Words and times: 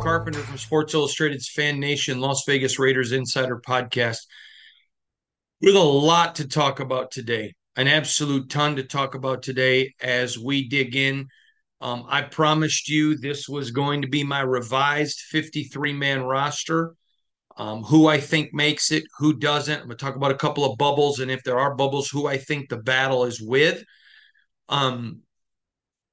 Carpenter 0.00 0.40
from 0.40 0.56
Sports 0.56 0.94
Illustrated's 0.94 1.48
Fan 1.50 1.78
Nation 1.78 2.20
Las 2.20 2.44
Vegas 2.46 2.78
Raiders 2.78 3.12
Insider 3.12 3.60
Podcast. 3.60 4.20
With 5.60 5.76
a 5.76 5.78
lot 5.78 6.36
to 6.36 6.48
talk 6.48 6.80
about 6.80 7.10
today, 7.10 7.54
an 7.76 7.86
absolute 7.86 8.48
ton 8.48 8.76
to 8.76 8.82
talk 8.82 9.14
about 9.14 9.42
today 9.42 9.94
as 10.00 10.38
we 10.38 10.68
dig 10.68 10.96
in. 10.96 11.28
Um, 11.82 12.06
I 12.08 12.22
promised 12.22 12.88
you 12.88 13.16
this 13.16 13.46
was 13.46 13.72
going 13.72 14.02
to 14.02 14.08
be 14.08 14.24
my 14.24 14.40
revised 14.40 15.20
53 15.20 15.92
man 15.92 16.22
roster. 16.22 16.94
Um, 17.56 17.82
who 17.82 18.06
I 18.06 18.20
think 18.20 18.54
makes 18.54 18.90
it, 18.90 19.04
who 19.18 19.34
doesn't. 19.36 19.82
I'm 19.82 19.86
going 19.86 19.98
to 19.98 20.02
talk 20.02 20.16
about 20.16 20.30
a 20.30 20.36
couple 20.36 20.64
of 20.64 20.78
bubbles, 20.78 21.18
and 21.18 21.30
if 21.30 21.42
there 21.42 21.58
are 21.58 21.74
bubbles, 21.74 22.08
who 22.08 22.26
I 22.26 22.38
think 22.38 22.70
the 22.70 22.78
battle 22.78 23.24
is 23.24 23.38
with. 23.38 23.84
Um, 24.70 25.20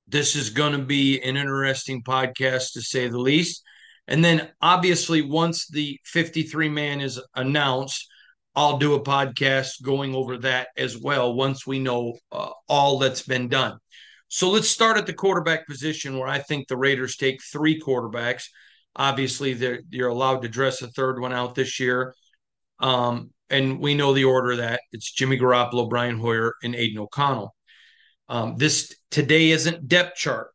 this 0.08 0.36
is 0.36 0.50
going 0.50 0.74
to 0.74 0.84
be 0.84 1.22
an 1.22 1.38
interesting 1.38 2.04
podcast 2.04 2.74
to 2.74 2.82
say 2.82 3.08
the 3.08 3.18
least. 3.18 3.64
And 4.08 4.24
then, 4.24 4.50
obviously, 4.62 5.22
once 5.22 5.68
the 5.68 6.00
53 6.06 6.70
man 6.70 7.02
is 7.02 7.20
announced, 7.36 8.08
I'll 8.56 8.78
do 8.78 8.96
a 8.96 9.04
podcast 9.04 9.82
going 9.84 10.16
over 10.16 10.38
that 10.40 10.70
as 10.78 10.98
well 10.98 11.36
once 11.36 11.68
we 11.68 11.80
know 11.80 12.18
uh, 12.32 12.50
all 12.68 12.98
that's 13.00 13.22
been 13.22 13.50
done. 13.50 13.78
So 14.30 14.50
let's 14.50 14.70
start 14.70 14.98
at 14.98 15.06
the 15.06 15.14
quarterback 15.14 15.68
position 15.68 16.18
where 16.18 16.28
I 16.28 16.40
think 16.40 16.68
the 16.68 16.78
Raiders 16.78 17.16
take 17.16 17.42
three 17.44 17.80
quarterbacks. 17.80 18.46
Obviously, 18.96 19.54
they're, 19.54 19.82
you're 19.90 20.10
allowed 20.10 20.42
to 20.42 20.50
dress 20.50 20.82
a 20.82 20.88
third 20.88 21.20
one 21.20 21.34
out 21.34 21.56
this 21.56 21.80
year. 21.80 22.16
Um, 22.80 23.32
and 23.50 23.80
we 23.80 23.94
know 23.94 24.14
the 24.14 24.26
order 24.26 24.52
of 24.52 24.58
that 24.58 24.82
it's 24.92 25.12
Jimmy 25.12 25.38
Garoppolo, 25.38 25.90
Brian 25.90 26.20
Hoyer, 26.20 26.56
and 26.64 26.76
Aidan 26.76 27.00
O'Connell. 27.00 27.56
Um, 28.30 28.56
this 28.58 28.94
today 29.10 29.52
isn't 29.52 29.88
depth 29.88 30.18
chart. 30.18 30.50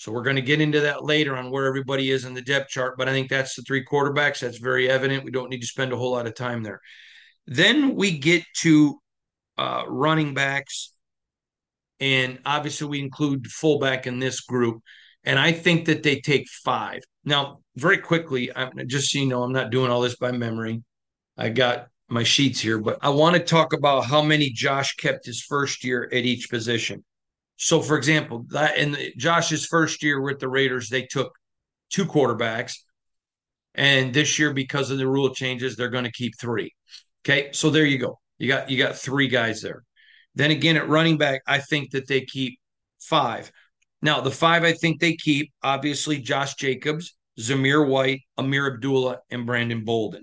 So 0.00 0.10
we're 0.10 0.22
going 0.22 0.36
to 0.36 0.42
get 0.42 0.62
into 0.62 0.80
that 0.80 1.04
later 1.04 1.36
on 1.36 1.50
where 1.50 1.66
everybody 1.66 2.10
is 2.10 2.24
in 2.24 2.32
the 2.32 2.40
depth 2.40 2.70
chart. 2.70 2.96
But 2.96 3.06
I 3.06 3.12
think 3.12 3.28
that's 3.28 3.54
the 3.54 3.60
three 3.60 3.84
quarterbacks. 3.84 4.40
That's 4.40 4.56
very 4.56 4.88
evident. 4.88 5.24
We 5.24 5.30
don't 5.30 5.50
need 5.50 5.60
to 5.60 5.66
spend 5.66 5.92
a 5.92 5.96
whole 5.96 6.12
lot 6.12 6.26
of 6.26 6.34
time 6.34 6.62
there. 6.62 6.80
Then 7.46 7.96
we 7.96 8.18
get 8.18 8.42
to 8.60 8.98
uh, 9.58 9.82
running 9.86 10.32
backs. 10.32 10.94
And 12.00 12.38
obviously, 12.46 12.88
we 12.88 13.00
include 13.00 13.46
fullback 13.48 14.06
in 14.06 14.20
this 14.20 14.40
group. 14.40 14.80
And 15.24 15.38
I 15.38 15.52
think 15.52 15.84
that 15.84 16.02
they 16.02 16.18
take 16.18 16.48
five. 16.48 17.02
Now, 17.26 17.58
very 17.76 17.98
quickly, 17.98 18.50
I'm, 18.56 18.70
just 18.86 19.12
so 19.12 19.18
you 19.18 19.26
know, 19.26 19.42
I'm 19.42 19.52
not 19.52 19.70
doing 19.70 19.90
all 19.90 20.00
this 20.00 20.16
by 20.16 20.32
memory. 20.32 20.82
I 21.36 21.50
got 21.50 21.88
my 22.08 22.22
sheets 22.22 22.58
here, 22.58 22.78
but 22.78 22.96
I 23.02 23.10
want 23.10 23.36
to 23.36 23.42
talk 23.42 23.74
about 23.74 24.06
how 24.06 24.22
many 24.22 24.48
Josh 24.48 24.96
kept 24.96 25.26
his 25.26 25.42
first 25.42 25.84
year 25.84 26.08
at 26.10 26.24
each 26.24 26.48
position. 26.48 27.04
So, 27.62 27.82
for 27.82 27.98
example, 27.98 28.46
that 28.48 28.78
in 28.78 28.96
Josh's 29.18 29.66
first 29.66 30.02
year 30.02 30.18
with 30.18 30.38
the 30.38 30.48
Raiders, 30.48 30.88
they 30.88 31.02
took 31.02 31.30
two 31.90 32.06
quarterbacks, 32.06 32.72
and 33.74 34.14
this 34.14 34.38
year, 34.38 34.54
because 34.54 34.90
of 34.90 34.96
the 34.96 35.06
rule 35.06 35.34
changes, 35.34 35.76
they're 35.76 35.90
going 35.90 36.04
to 36.04 36.10
keep 36.10 36.32
three. 36.40 36.72
Okay, 37.22 37.50
so 37.52 37.68
there 37.68 37.84
you 37.84 37.98
go. 37.98 38.18
You 38.38 38.48
got 38.48 38.70
you 38.70 38.78
got 38.78 38.96
three 38.96 39.28
guys 39.28 39.60
there. 39.60 39.82
Then 40.34 40.50
again, 40.50 40.78
at 40.78 40.88
running 40.88 41.18
back, 41.18 41.42
I 41.46 41.58
think 41.58 41.90
that 41.90 42.08
they 42.08 42.22
keep 42.22 42.58
five. 42.98 43.52
Now, 44.00 44.22
the 44.22 44.30
five 44.30 44.64
I 44.64 44.72
think 44.72 44.98
they 44.98 45.16
keep 45.16 45.52
obviously 45.62 46.18
Josh 46.18 46.54
Jacobs, 46.54 47.14
Zamir 47.38 47.86
White, 47.86 48.22
Ameer 48.38 48.72
Abdullah, 48.72 49.18
and 49.30 49.44
Brandon 49.44 49.84
Bolden. 49.84 50.22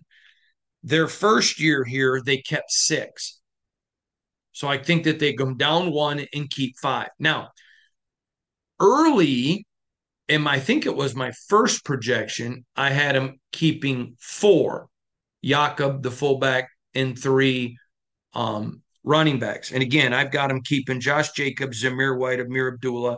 Their 0.81 1.07
first 1.07 1.59
year 1.59 1.83
here, 1.83 2.19
they 2.25 2.37
kept 2.37 2.71
six. 2.71 3.36
So 4.57 4.67
I 4.67 4.79
think 4.79 5.03
that 5.03 5.19
they 5.19 5.33
go 5.33 5.53
down 5.53 5.91
one 5.91 6.25
and 6.33 6.49
keep 6.49 6.79
five. 6.79 7.09
Now, 7.19 7.49
early 8.79 9.67
my, 10.27 10.53
I 10.53 10.59
think 10.59 10.87
it 10.87 10.95
was 10.95 11.13
my 11.13 11.31
first 11.47 11.85
projection, 11.85 12.65
I 12.75 12.89
had 12.89 13.15
them 13.15 13.39
keeping 13.51 14.15
four. 14.19 14.87
Jakob, 15.45 16.01
the 16.01 16.09
fullback, 16.09 16.69
and 16.95 17.17
three. 17.17 17.77
Um, 18.33 18.81
running 19.03 19.37
backs. 19.37 19.71
And 19.71 19.83
again, 19.83 20.11
I've 20.11 20.31
got 20.31 20.47
them 20.47 20.63
keeping 20.63 21.01
Josh 21.01 21.33
Jacobs, 21.33 21.83
Zamir 21.83 22.17
White, 22.17 22.39
Ameer 22.39 22.73
Abdullah, 22.73 23.17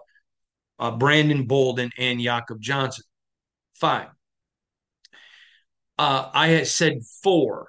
uh, 0.78 0.92
Brandon 0.92 1.48
Bolden, 1.48 1.90
and 1.98 2.20
Jakob 2.20 2.60
Johnson. 2.60 3.06
Fine. 3.76 4.08
Uh, 5.98 6.30
I 6.34 6.50
had 6.50 6.68
said 6.68 7.00
four. 7.24 7.69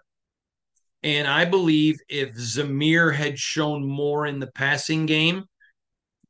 And 1.02 1.26
I 1.26 1.44
believe 1.44 1.96
if 2.08 2.34
Zamir 2.34 3.14
had 3.14 3.38
shown 3.38 3.86
more 3.86 4.26
in 4.26 4.38
the 4.38 4.50
passing 4.52 5.06
game, 5.06 5.44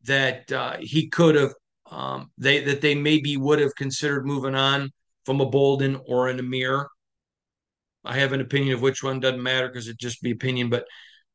that 0.04 0.50
uh, 0.52 0.76
he 0.80 1.08
could 1.08 1.34
have, 1.34 1.52
um, 1.90 2.30
they 2.38 2.62
that 2.64 2.80
they 2.80 2.94
maybe 2.94 3.36
would 3.36 3.58
have 3.58 3.74
considered 3.74 4.26
moving 4.26 4.54
on 4.54 4.90
from 5.24 5.40
a 5.40 5.46
Bolden 5.46 6.00
or 6.06 6.28
an 6.28 6.38
Ameer. 6.38 6.86
I 8.04 8.18
have 8.18 8.32
an 8.32 8.40
opinion 8.40 8.74
of 8.74 8.82
which 8.82 9.02
one 9.02 9.20
doesn't 9.20 9.42
matter 9.42 9.68
because 9.68 9.88
it 9.88 9.98
just 9.98 10.22
be 10.22 10.30
opinion, 10.30 10.70
but 10.70 10.86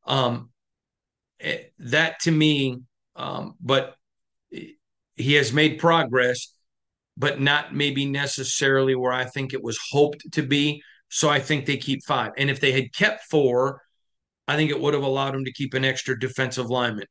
um, 0.08 0.50
it, 1.40 1.46
eh, 1.46 1.64
that 1.80 2.20
to 2.22 2.32
me, 2.32 2.80
um, 3.16 3.56
but 3.62 3.96
he 5.16 5.34
has 5.34 5.54
made 5.54 5.80
progress, 5.80 6.54
but 7.18 7.40
not 7.40 7.74
maybe 7.74 8.06
necessarily 8.06 8.96
where 8.96 9.14
I 9.14 9.26
think 9.26 9.54
it 9.54 9.64
was 9.64 9.80
hoped 9.92 10.32
to 10.34 10.42
be. 10.42 10.82
So 11.10 11.30
I 11.30 11.40
think 11.40 11.66
they 11.66 11.78
keep 11.78 12.04
five. 12.06 12.32
And 12.38 12.50
if 12.50 12.60
they 12.60 12.72
had 12.72 12.94
kept 12.94 13.24
four, 13.30 13.82
I 14.48 14.56
think 14.56 14.70
it 14.70 14.80
would 14.80 14.94
have 14.94 15.04
allowed 15.04 15.34
them 15.34 15.46
to 15.46 15.54
keep 15.54 15.74
an 15.74 15.86
extra 15.86 16.20
defensive 16.20 16.70
lineman, 16.70 17.08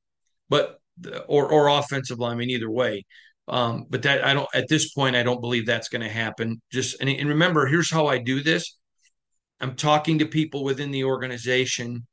but 0.49 0.79
or 1.26 1.50
or 1.50 1.69
offensive 1.69 2.19
lineman 2.19 2.50
either 2.50 2.70
way. 2.70 3.05
Um, 3.46 3.87
but 3.91 4.02
that 4.02 4.25
I 4.25 4.35
don't 4.35 4.49
at 4.55 4.69
this 4.69 4.93
point 4.93 5.17
I 5.17 5.23
don't 5.23 5.41
believe 5.41 5.67
that's 5.67 5.88
going 5.88 6.02
to 6.02 6.08
happen. 6.08 6.61
Just 6.73 7.00
and, 7.00 7.11
and 7.11 7.29
remember, 7.29 7.67
here's 7.67 7.91
how 7.91 8.06
I 8.06 8.19
do 8.19 8.43
this. 8.43 8.79
I'm 9.61 9.76
talking 9.76 10.19
to 10.19 10.26
people 10.26 10.64
within 10.64 10.91
the 10.91 11.05
organization 11.05 12.06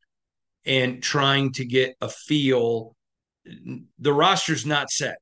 and 0.66 1.02
trying 1.02 1.52
to 1.54 1.66
get 1.66 1.96
a 2.02 2.10
feel. 2.10 2.96
The 4.00 4.14
roster's 4.14 4.66
not 4.66 4.90
set. 4.90 5.18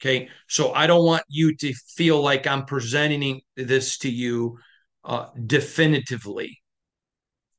Okay. 0.00 0.28
So 0.48 0.72
I 0.72 0.86
don't 0.86 1.04
want 1.04 1.24
you 1.28 1.56
to 1.56 1.72
feel 1.96 2.20
like 2.22 2.46
I'm 2.46 2.64
presenting 2.64 3.40
this 3.56 3.98
to 3.98 4.10
you 4.10 4.58
uh, 5.04 5.26
definitively 5.46 6.58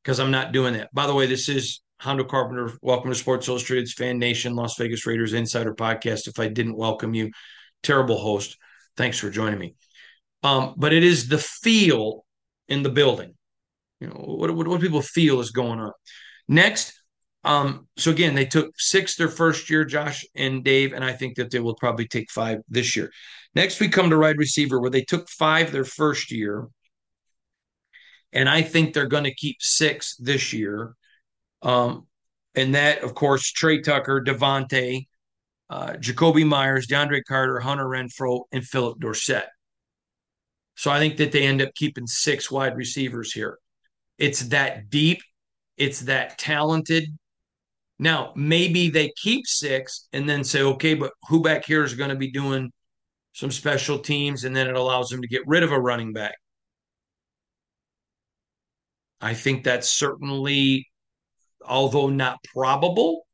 because 0.03 0.19
I'm 0.19 0.31
not 0.31 0.51
doing 0.51 0.73
that. 0.73 0.89
By 0.93 1.07
the 1.07 1.13
way, 1.13 1.25
this 1.25 1.49
is 1.49 1.81
Hondo 1.99 2.23
Carpenter. 2.23 2.71
Welcome 2.81 3.11
to 3.11 3.15
Sports 3.15 3.47
Illustrated's 3.47 3.93
Fan 3.93 4.19
Nation 4.19 4.55
Las 4.55 4.77
Vegas 4.77 5.05
Raiders 5.05 5.33
Insider 5.33 5.75
Podcast. 5.75 6.27
If 6.27 6.39
I 6.39 6.47
didn't 6.47 6.77
welcome 6.77 7.13
you, 7.13 7.31
terrible 7.83 8.17
host. 8.17 8.57
Thanks 8.97 9.19
for 9.19 9.29
joining 9.29 9.59
me. 9.59 9.75
Um, 10.43 10.75
but 10.77 10.93
it 10.93 11.03
is 11.03 11.27
the 11.27 11.37
feel 11.37 12.25
in 12.67 12.83
the 12.83 12.89
building. 12.89 13.33
You 13.99 14.07
know, 14.07 14.13
what, 14.13 14.55
what, 14.55 14.67
what 14.67 14.81
people 14.81 15.01
feel 15.01 15.41
is 15.41 15.51
going 15.51 15.79
on. 15.79 15.91
Next, 16.47 16.93
um, 17.43 17.87
so 17.97 18.11
again, 18.11 18.35
they 18.35 18.45
took 18.45 18.73
six 18.77 19.15
their 19.15 19.29
first 19.29 19.69
year, 19.69 19.85
Josh 19.85 20.25
and 20.35 20.63
Dave, 20.63 20.93
and 20.93 21.03
I 21.03 21.13
think 21.13 21.35
that 21.35 21.51
they 21.51 21.59
will 21.59 21.75
probably 21.75 22.07
take 22.07 22.31
five 22.31 22.59
this 22.69 22.95
year. 22.95 23.11
Next, 23.55 23.79
we 23.79 23.89
come 23.89 24.09
to 24.09 24.17
wide 24.17 24.37
receiver, 24.37 24.79
where 24.79 24.89
they 24.89 25.03
took 25.03 25.29
five 25.29 25.71
their 25.71 25.85
first 25.85 26.31
year, 26.31 26.67
and 28.33 28.47
I 28.47 28.61
think 28.61 28.93
they're 28.93 29.07
going 29.07 29.23
to 29.25 29.33
keep 29.33 29.57
six 29.59 30.15
this 30.17 30.53
year. 30.53 30.95
Um, 31.61 32.07
and 32.55 32.75
that, 32.75 33.03
of 33.03 33.13
course, 33.15 33.51
Tre 33.51 33.81
Tucker, 33.81 34.23
Davante, 34.25 35.07
uh, 35.69 35.93
Jakobi 35.93 36.45
Meyers, 36.45 36.87
DeAndre 36.87 37.21
Carter, 37.27 37.59
Hunter 37.59 37.85
Renfrow, 37.85 38.43
and 38.51 38.63
Phillip 38.63 38.99
Dorsett. 38.99 39.47
So 40.75 40.89
I 40.91 40.99
think 40.99 41.17
that 41.17 41.31
they 41.31 41.43
end 41.43 41.61
up 41.61 41.73
keeping 41.75 42.07
six 42.07 42.49
wide 42.49 42.77
receivers 42.77 43.33
here. 43.33 43.57
It's 44.17 44.41
that 44.47 44.89
deep, 44.89 45.19
it's 45.77 46.01
that 46.01 46.37
talented, 46.37 47.09
now, 47.99 48.31
maybe 48.33 48.89
they 48.89 49.11
keep 49.21 49.45
six 49.45 50.07
and 50.13 50.27
then 50.27 50.45
say, 50.45 50.61
okay, 50.61 50.93
but 50.93 51.11
who 51.27 51.41
back 51.43 51.65
here 51.65 51.83
is 51.83 51.93
going 51.93 52.09
to 52.09 52.15
be 52.15 52.31
doing 52.31 52.71
some 53.33 53.51
special 53.51 53.99
teams? 53.99 54.45
And 54.45 54.55
then 54.55 54.67
it 54.67 54.75
allows 54.77 55.09
them 55.09 55.21
to 55.21 55.27
get 55.27 55.45
rid 55.45 55.63
of 55.63 55.73
a 55.73 55.79
running 55.79 56.13
back. 56.13 56.35
I 59.21 59.33
think 59.33 59.63
that's 59.63 59.89
certainly, 59.89 60.87
although 61.65 62.09
not 62.09 62.43
probable, 62.53 63.25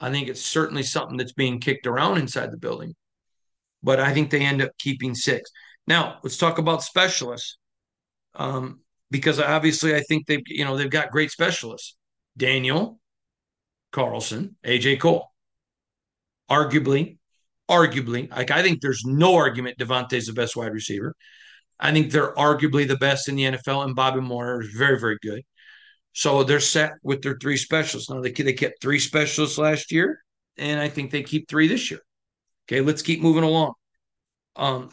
I 0.00 0.10
think 0.10 0.28
it's 0.28 0.44
certainly 0.44 0.82
something 0.82 1.16
that's 1.16 1.32
being 1.32 1.60
kicked 1.60 1.86
around 1.86 2.18
inside 2.18 2.50
the 2.50 2.56
building. 2.56 2.94
But 3.82 4.00
I 4.00 4.12
think 4.12 4.30
they 4.30 4.44
end 4.44 4.62
up 4.62 4.70
keeping 4.78 5.14
six. 5.14 5.50
Now, 5.86 6.18
let's 6.22 6.36
talk 6.36 6.58
about 6.58 6.82
specialists. 6.82 7.58
Um, 8.34 8.80
because 9.10 9.40
obviously 9.40 9.94
I 9.94 10.00
think 10.00 10.26
they've, 10.26 10.42
you 10.46 10.64
know, 10.64 10.76
they've 10.76 10.90
got 10.90 11.10
great 11.10 11.30
specialists. 11.30 11.96
Daniel, 12.36 13.00
Carlson, 13.92 14.56
AJ 14.64 15.00
Cole. 15.00 15.26
Arguably, 16.50 17.18
arguably, 17.70 18.30
like 18.30 18.50
I 18.50 18.62
think 18.62 18.80
there's 18.80 19.04
no 19.04 19.34
argument 19.34 19.78
Davante's 19.78 20.26
the 20.26 20.32
best 20.32 20.56
wide 20.56 20.72
receiver. 20.72 21.14
I 21.80 21.92
think 21.92 22.10
they're 22.10 22.34
arguably 22.34 22.86
the 22.86 22.96
best 22.96 23.28
in 23.28 23.36
the 23.36 23.44
NFL, 23.44 23.84
and 23.84 23.96
Bobenmoyer 23.96 24.62
is 24.62 24.70
very, 24.70 24.98
very 24.98 25.18
good. 25.22 25.42
So 26.12 26.42
they're 26.42 26.60
set 26.60 26.94
with 27.02 27.22
their 27.22 27.38
three 27.40 27.56
specialists. 27.56 28.10
Now 28.10 28.20
they, 28.20 28.32
they 28.32 28.52
kept 28.52 28.82
three 28.82 28.98
specialists 28.98 29.58
last 29.58 29.92
year, 29.92 30.20
and 30.56 30.80
I 30.80 30.88
think 30.88 31.10
they 31.10 31.22
keep 31.22 31.48
three 31.48 31.68
this 31.68 31.90
year. 31.90 32.00
Okay, 32.66 32.80
let's 32.80 33.02
keep 33.02 33.22
moving 33.22 33.44
along. 33.44 33.74
Um, 34.56 34.90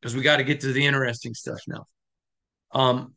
because 0.00 0.14
we 0.14 0.22
got 0.22 0.38
to 0.38 0.44
get 0.44 0.60
to 0.60 0.72
the 0.72 0.84
interesting 0.84 1.34
stuff 1.34 1.60
now. 1.66 1.84
Um, 2.72 3.14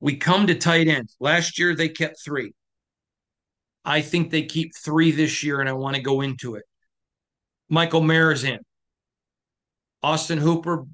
we 0.00 0.16
come 0.16 0.46
to 0.46 0.54
tight 0.54 0.88
end. 0.88 1.08
Last 1.20 1.58
year 1.58 1.74
they 1.74 1.88
kept 1.88 2.22
three. 2.24 2.52
I 3.84 4.00
think 4.00 4.30
they 4.30 4.42
keep 4.42 4.72
three 4.76 5.10
this 5.10 5.42
year, 5.42 5.60
and 5.60 5.68
I 5.68 5.72
want 5.72 5.96
to 5.96 6.02
go 6.02 6.20
into 6.22 6.54
it. 6.54 6.64
Michael 7.68 8.00
Mayer 8.00 8.32
is 8.32 8.44
in. 8.44 8.58
Austin 10.02 10.38
Hooper, 10.38 10.84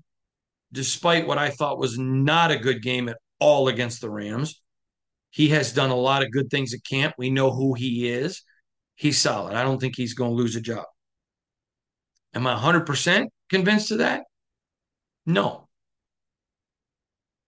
despite 0.73 1.27
what 1.27 1.39
I 1.39 1.51
thought 1.51 1.79
was 1.79 1.99
not 1.99 2.51
a 2.51 2.59
good 2.59 2.83
game 2.83 3.09
at 3.09 3.19
all 3.39 3.69
against 3.69 4.01
the 4.01 4.11
Rams, 4.11 4.61
he 5.31 5.49
has 5.51 5.73
done 5.73 5.91
a 5.91 5.97
lot 5.97 6.23
of 6.23 6.33
good 6.33 6.51
things 6.51 6.75
at 6.75 6.85
camp. 6.85 7.15
We 7.17 7.31
know 7.31 7.51
who 7.51 7.75
he 7.75 8.09
is. 8.09 8.43
He's 8.97 9.19
solid. 9.19 9.55
I 9.55 9.63
don't 9.63 9.81
think 9.81 9.97
he's 9.97 10.15
going 10.15 10.31
to 10.31 10.37
lose 10.37 10.57
a 10.57 10.61
job. 10.61 10.85
Am 12.35 12.47
I 12.47 12.55
100% 12.55 13.27
convinced 13.49 13.91
of 13.91 13.99
that? 13.99 14.25
No. 15.27 15.69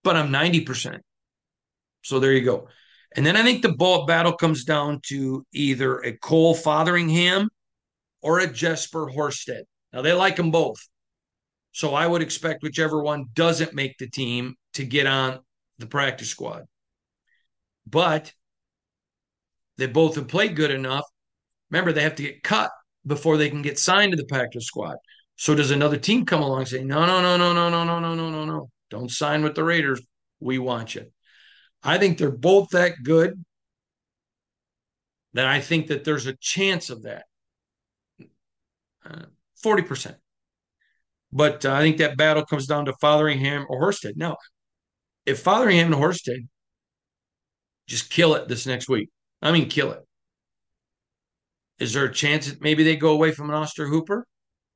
But 0.03 0.15
I'm 0.15 0.29
90%. 0.29 0.99
So 2.01 2.19
there 2.19 2.33
you 2.33 2.43
go. 2.43 2.67
And 3.15 3.25
then 3.25 3.37
I 3.37 3.43
think 3.43 3.61
the 3.61 3.73
ball 3.73 4.05
battle 4.05 4.33
comes 4.33 4.63
down 4.63 4.99
to 5.07 5.45
either 5.53 5.99
a 5.99 6.17
Cole 6.17 6.55
Fotheringham 6.55 7.49
or 8.21 8.39
a 8.39 8.51
Jesper 8.51 9.07
Horsted. 9.07 9.63
Now 9.91 10.01
they 10.01 10.13
like 10.13 10.35
them 10.35 10.51
both. 10.51 10.79
So 11.73 11.95
I 11.95 12.05
would 12.05 12.21
expect 12.21 12.63
whichever 12.63 13.01
one 13.01 13.25
doesn't 13.33 13.73
make 13.73 13.97
the 13.97 14.09
team 14.09 14.55
to 14.75 14.85
get 14.85 15.07
on 15.07 15.39
the 15.79 15.87
practice 15.87 16.29
squad. 16.29 16.63
But 17.85 18.31
they 19.77 19.87
both 19.87 20.15
have 20.15 20.27
played 20.27 20.55
good 20.55 20.71
enough. 20.71 21.03
Remember, 21.71 21.91
they 21.91 22.03
have 22.03 22.15
to 22.15 22.23
get 22.23 22.43
cut 22.43 22.71
before 23.05 23.37
they 23.37 23.49
can 23.49 23.63
get 23.63 23.79
signed 23.79 24.11
to 24.11 24.17
the 24.17 24.25
practice 24.25 24.65
squad. 24.65 24.97
So 25.35 25.55
does 25.55 25.71
another 25.71 25.97
team 25.97 26.25
come 26.25 26.43
along 26.43 26.59
and 26.59 26.67
say, 26.67 26.83
no, 26.83 27.05
no, 27.07 27.21
no, 27.21 27.37
no, 27.37 27.51
no, 27.51 27.69
no, 27.69 27.83
no, 27.83 27.99
no, 27.99 28.15
no, 28.15 28.29
no, 28.29 28.45
no. 28.45 28.69
Don't 28.91 29.11
sign 29.11 29.43
with 29.43 29.55
the 29.55 29.63
Raiders. 29.63 29.99
We 30.39 30.59
want 30.59 30.93
you. 30.93 31.07
I 31.81 31.97
think 31.97 32.17
they're 32.17 32.31
both 32.31 32.69
that 32.69 33.01
good 33.03 33.43
that 35.33 35.47
I 35.47 35.59
think 35.59 35.87
that 35.87 36.03
there's 36.03 36.27
a 36.27 36.35
chance 36.39 36.91
of 36.91 37.03
that. 37.03 37.25
Uh, 39.03 39.25
40%. 39.63 40.15
But 41.33 41.65
uh, 41.65 41.73
I 41.73 41.81
think 41.81 41.97
that 41.97 42.15
battle 42.15 42.45
comes 42.45 42.67
down 42.67 42.85
to 42.85 42.93
Fotheringham 42.93 43.65
or 43.67 43.81
Horsted. 43.81 44.15
Now, 44.15 44.37
if 45.25 45.43
Fotheringham 45.43 45.87
and 45.87 45.95
Horsted 45.95 46.47
just 47.87 48.11
kill 48.11 48.35
it 48.35 48.47
this 48.47 48.67
next 48.67 48.87
week, 48.87 49.09
I 49.41 49.51
mean, 49.51 49.67
kill 49.67 49.91
it. 49.91 50.01
Is 51.79 51.93
there 51.93 52.05
a 52.05 52.13
chance 52.13 52.47
that 52.47 52.61
maybe 52.61 52.83
they 52.83 52.95
go 52.95 53.11
away 53.11 53.31
from 53.31 53.49
an 53.49 53.55
Austin 53.55 53.87
Hooper? 53.87 54.27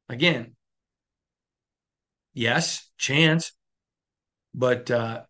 Again, 0.10 0.56
yes, 2.34 2.90
chance. 2.98 3.52
But 4.56 4.90
uh, 4.90 5.22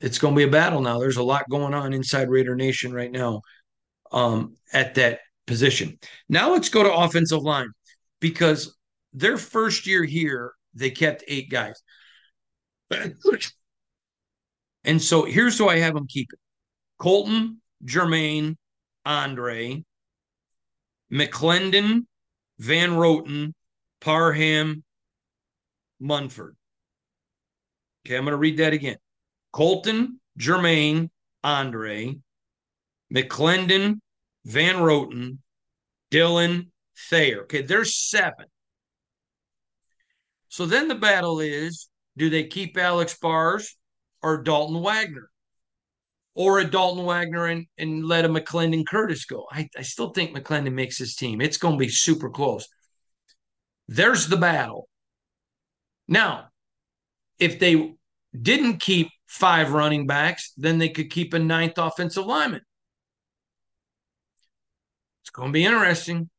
it's 0.00 0.18
going 0.18 0.34
to 0.34 0.38
be 0.38 0.44
a 0.44 0.48
battle 0.48 0.80
now. 0.80 1.00
There's 1.00 1.16
a 1.16 1.22
lot 1.24 1.50
going 1.50 1.74
on 1.74 1.92
inside 1.94 2.30
Raider 2.30 2.54
Nation 2.54 2.92
right 2.92 3.10
now 3.10 3.40
um, 4.12 4.54
at 4.72 4.94
that 4.94 5.18
position. 5.48 5.98
Now 6.28 6.52
let's 6.52 6.68
go 6.68 6.84
to 6.84 6.94
offensive 6.94 7.42
line 7.42 7.70
because 8.20 8.76
their 9.12 9.36
first 9.36 9.88
year 9.88 10.04
here, 10.04 10.52
they 10.76 10.90
kept 10.90 11.24
eight 11.26 11.50
guys. 11.50 11.82
And 14.84 15.02
so 15.02 15.24
here's 15.24 15.58
who 15.58 15.68
I 15.68 15.78
have 15.78 15.94
them 15.94 16.06
keeping 16.08 16.38
Kolton, 16.98 17.60
Jermaine, 17.84 18.56
Andre, 19.04 19.84
McClendon, 21.12 22.06
Van 22.58 22.90
Roten, 22.90 23.52
Parham, 24.00 24.84
Munford. 26.00 26.56
Okay, 28.06 28.16
I'm 28.16 28.24
going 28.24 28.32
to 28.32 28.36
read 28.36 28.58
that 28.58 28.72
again. 28.72 28.96
Kolton, 29.52 30.20
Jermaine, 30.38 31.10
Andre, 31.42 32.16
McClendon, 33.12 34.00
Van 34.44 34.76
Roten, 34.76 35.38
Dylan 36.12 36.68
Thayer. 37.10 37.42
Okay, 37.42 37.62
there's 37.62 37.94
seven. 37.94 38.46
So 40.56 40.64
then 40.64 40.88
the 40.88 40.94
battle 40.94 41.40
is 41.40 41.90
do 42.16 42.30
they 42.30 42.44
keep 42.44 42.78
Alex 42.78 43.14
Bars 43.18 43.76
or 44.22 44.42
Dalton 44.42 44.80
Wagner? 44.80 45.28
Or 46.34 46.60
a 46.60 46.64
Dalton 46.64 47.04
Wagner 47.04 47.44
and, 47.44 47.66
and 47.76 48.06
let 48.06 48.24
a 48.24 48.28
McClendon 48.30 48.86
Curtis 48.86 49.26
go. 49.26 49.46
I, 49.52 49.68
I 49.76 49.82
still 49.82 50.14
think 50.14 50.34
McClendon 50.34 50.72
makes 50.72 50.96
his 50.96 51.14
team. 51.14 51.42
It's 51.42 51.58
going 51.58 51.74
to 51.74 51.78
be 51.78 51.90
super 51.90 52.30
close. 52.30 52.66
There's 53.86 54.28
the 54.28 54.38
battle. 54.38 54.88
Now, 56.08 56.46
if 57.38 57.58
they 57.58 57.94
didn't 58.40 58.80
keep 58.80 59.10
five 59.26 59.74
running 59.74 60.06
backs, 60.06 60.54
then 60.56 60.78
they 60.78 60.88
could 60.88 61.10
keep 61.10 61.34
a 61.34 61.38
ninth 61.38 61.76
offensive 61.76 62.24
lineman. 62.24 62.62
It's 65.20 65.28
going 65.28 65.48
to 65.48 65.52
be 65.52 65.66
interesting. 65.66 66.30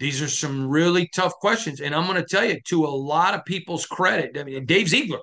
These 0.00 0.22
are 0.22 0.28
some 0.28 0.66
really 0.66 1.08
tough 1.14 1.34
questions. 1.34 1.82
And 1.82 1.94
I'm 1.94 2.06
going 2.06 2.16
to 2.16 2.26
tell 2.26 2.44
you, 2.44 2.58
to 2.68 2.86
a 2.86 2.88
lot 2.88 3.34
of 3.34 3.44
people's 3.44 3.84
credit, 3.84 4.36
I 4.38 4.44
mean, 4.44 4.64
Dave 4.64 4.88
Ziegler, 4.88 5.20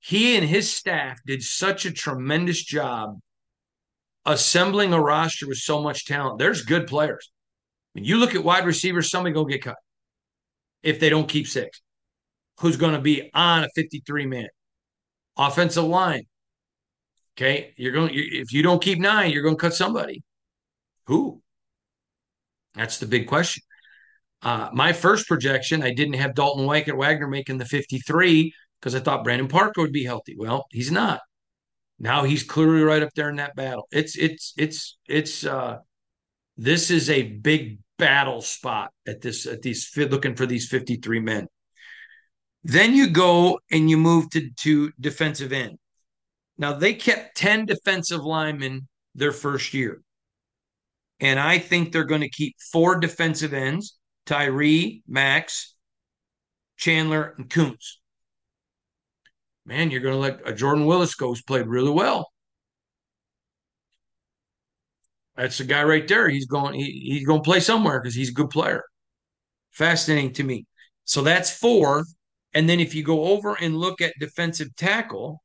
he 0.00 0.36
and 0.36 0.44
his 0.44 0.70
staff 0.70 1.20
did 1.24 1.40
such 1.40 1.86
a 1.86 1.92
tremendous 1.92 2.62
job 2.62 3.18
assembling 4.26 4.92
a 4.92 5.00
roster 5.00 5.46
with 5.46 5.58
so 5.58 5.80
much 5.80 6.06
talent. 6.06 6.40
There's 6.40 6.64
good 6.64 6.88
players. 6.88 7.30
When 7.92 8.04
you 8.04 8.16
look 8.16 8.34
at 8.34 8.42
wide 8.42 8.66
receivers, 8.66 9.10
somebody 9.10 9.32
go 9.32 9.44
get 9.44 9.62
cut 9.62 9.76
if 10.82 10.98
they 10.98 11.08
don't 11.08 11.28
keep 11.28 11.46
six. 11.46 11.80
Who's 12.58 12.76
going 12.76 12.94
to 12.94 13.00
be 13.00 13.30
on 13.32 13.62
a 13.62 13.68
53 13.76 14.26
man? 14.26 14.48
Offensive 15.36 15.84
line. 15.84 16.24
Okay, 17.36 17.72
you're 17.76 17.92
going. 17.92 18.10
If 18.12 18.52
you 18.52 18.62
don't 18.62 18.82
keep 18.82 18.98
nine, 18.98 19.30
you're 19.30 19.42
going 19.42 19.56
to 19.56 19.60
cut 19.60 19.72
somebody. 19.72 20.22
Who? 21.06 21.40
That's 22.74 22.98
the 22.98 23.06
big 23.06 23.26
question. 23.26 23.62
Uh, 24.42 24.70
my 24.72 24.92
first 24.92 25.28
projection, 25.28 25.82
I 25.82 25.92
didn't 25.92 26.14
have 26.14 26.34
Dalton 26.34 26.66
White 26.66 26.88
at 26.88 26.96
Wagner 26.96 27.28
making 27.28 27.58
the 27.58 27.64
53 27.64 28.52
because 28.80 28.94
I 28.94 29.00
thought 29.00 29.24
Brandon 29.24 29.48
Parker 29.48 29.82
would 29.82 29.92
be 29.92 30.04
healthy. 30.04 30.34
Well, 30.38 30.66
he's 30.70 30.90
not. 30.90 31.20
Now 31.98 32.24
he's 32.24 32.42
clearly 32.42 32.82
right 32.82 33.02
up 33.02 33.12
there 33.14 33.28
in 33.28 33.36
that 33.36 33.54
battle. 33.54 33.86
It's 33.92 34.16
it's 34.16 34.54
it's 34.56 34.96
it's 35.06 35.44
uh 35.44 35.78
this 36.56 36.90
is 36.90 37.10
a 37.10 37.22
big 37.22 37.78
battle 37.98 38.40
spot 38.40 38.90
at 39.06 39.20
this 39.20 39.46
at 39.46 39.60
these 39.60 39.90
looking 39.94 40.34
for 40.34 40.46
these 40.46 40.68
53 40.68 41.20
men. 41.20 41.46
Then 42.64 42.94
you 42.94 43.10
go 43.10 43.60
and 43.70 43.88
you 43.88 43.98
move 43.98 44.30
to, 44.30 44.50
to 44.50 44.92
defensive 44.98 45.52
end. 45.52 45.78
Now 46.56 46.72
they 46.72 46.94
kept 46.94 47.36
10 47.36 47.66
defensive 47.66 48.24
linemen 48.24 48.88
their 49.14 49.32
first 49.32 49.74
year. 49.74 50.00
And 51.20 51.38
I 51.38 51.58
think 51.58 51.92
they're 51.92 52.04
going 52.04 52.22
to 52.22 52.30
keep 52.30 52.56
four 52.72 52.98
defensive 52.98 53.52
ends 53.52 53.96
Tyree, 54.26 55.02
Maxx, 55.06 55.74
Chandler, 56.76 57.34
and 57.36 57.48
Koonce. 57.48 57.96
Man, 59.66 59.90
you're 59.90 60.00
going 60.00 60.14
to 60.14 60.20
let 60.20 60.48
a 60.48 60.54
Jordan 60.54 60.86
Willis 60.86 61.14
go 61.14 61.28
who's 61.28 61.42
played 61.42 61.66
really 61.66 61.90
well. 61.90 62.30
That's 65.36 65.58
the 65.58 65.64
guy 65.64 65.84
right 65.84 66.06
there. 66.06 66.28
He's 66.28 66.46
going. 66.46 66.74
He, 66.74 67.12
he's 67.12 67.26
going 67.26 67.40
to 67.40 67.44
play 67.44 67.60
somewhere 67.60 68.00
because 68.00 68.14
he's 68.14 68.30
a 68.30 68.34
good 68.34 68.50
player. 68.50 68.82
Fascinating 69.70 70.32
to 70.34 70.44
me. 70.44 70.66
So 71.04 71.22
that's 71.22 71.50
four. 71.50 72.04
And 72.52 72.68
then 72.68 72.80
if 72.80 72.94
you 72.94 73.02
go 73.02 73.26
over 73.26 73.54
and 73.54 73.76
look 73.76 74.00
at 74.00 74.12
defensive 74.18 74.74
tackle, 74.76 75.40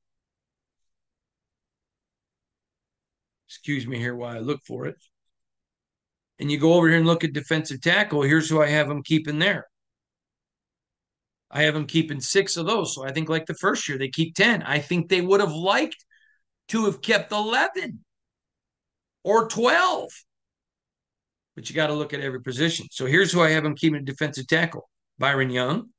excuse 3.48 3.86
me 3.86 3.98
here 3.98 4.16
while 4.16 4.36
I 4.36 4.40
look 4.40 4.62
for 4.66 4.88
it 4.88 4.96
and 6.40 6.52
you 6.52 6.58
go 6.58 6.74
over 6.74 6.88
here 6.88 6.98
and 6.98 7.08
look 7.08 7.24
at 7.24 7.34
defensive 7.34 7.82
tackle, 7.82 8.22
here's 8.22 8.50
who 8.50 8.62
I 8.62 8.68
have 8.68 8.88
them 8.88 9.04
keeping 9.04 9.40
there. 9.40 9.68
I 11.50 11.64
have 11.64 11.74
them 11.74 11.86
keeping 11.86 12.20
six 12.20 12.58
of 12.58 12.66
those. 12.66 12.94
So 12.94 13.06
I 13.06 13.12
think, 13.12 13.30
like 13.30 13.46
the 13.46 13.54
first 13.54 13.88
year, 13.88 13.98
they 13.98 14.10
keep 14.10 14.36
10. 14.36 14.64
I 14.64 14.80
think 14.80 15.08
they 15.08 15.22
would 15.22 15.40
have 15.40 15.54
liked 15.54 16.04
to 16.70 16.86
have 16.86 17.02
kept 17.02 17.32
11 17.32 18.04
or 19.24 19.48
12. 19.48 20.10
But 21.56 21.70
you 21.70 21.76
got 21.76 21.88
to 21.88 21.94
look 21.94 22.14
at 22.14 22.20
every 22.20 22.42
position. 22.42 22.88
So 22.92 23.06
here's 23.06 23.32
who 23.32 23.42
I 23.42 23.52
have 23.52 23.64
them 23.64 23.76
keeping 23.76 24.04
defensive 24.04 24.48
tackle 24.48 24.90
Byron 25.18 25.50
Young, 25.50 25.90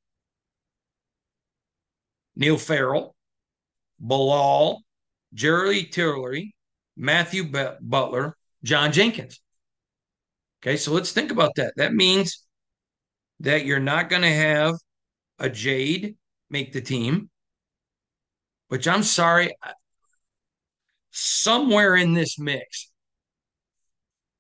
Neil 2.35 2.59
Farrell, 2.59 3.17
Bilal, 3.99 4.83
Jerry 5.33 5.85
Tillery, 5.85 6.55
Matthew 6.97 7.51
Butler, 7.81 8.37
John 8.63 8.93
Jenkins. 8.93 9.41
Okay, 10.63 10.77
so 10.77 10.93
let's 10.93 11.13
think 11.13 11.31
about 11.31 11.55
that. 11.57 11.75
That 11.77 11.95
means 11.95 12.45
that 13.41 13.65
you're 13.65 13.81
not 13.81 14.09
going 14.09 14.23
to 14.23 14.29
have 14.29 14.75
a 15.39 15.51
Jade 15.51 16.17
make 16.51 16.73
the 16.73 16.81
team, 16.81 17.31
which 18.69 18.89
I'm 18.89 19.03
sorry, 19.03 19.55
somewhere 21.11 21.97
in 21.97 22.15
this 22.15 22.39
mix, 22.39 22.91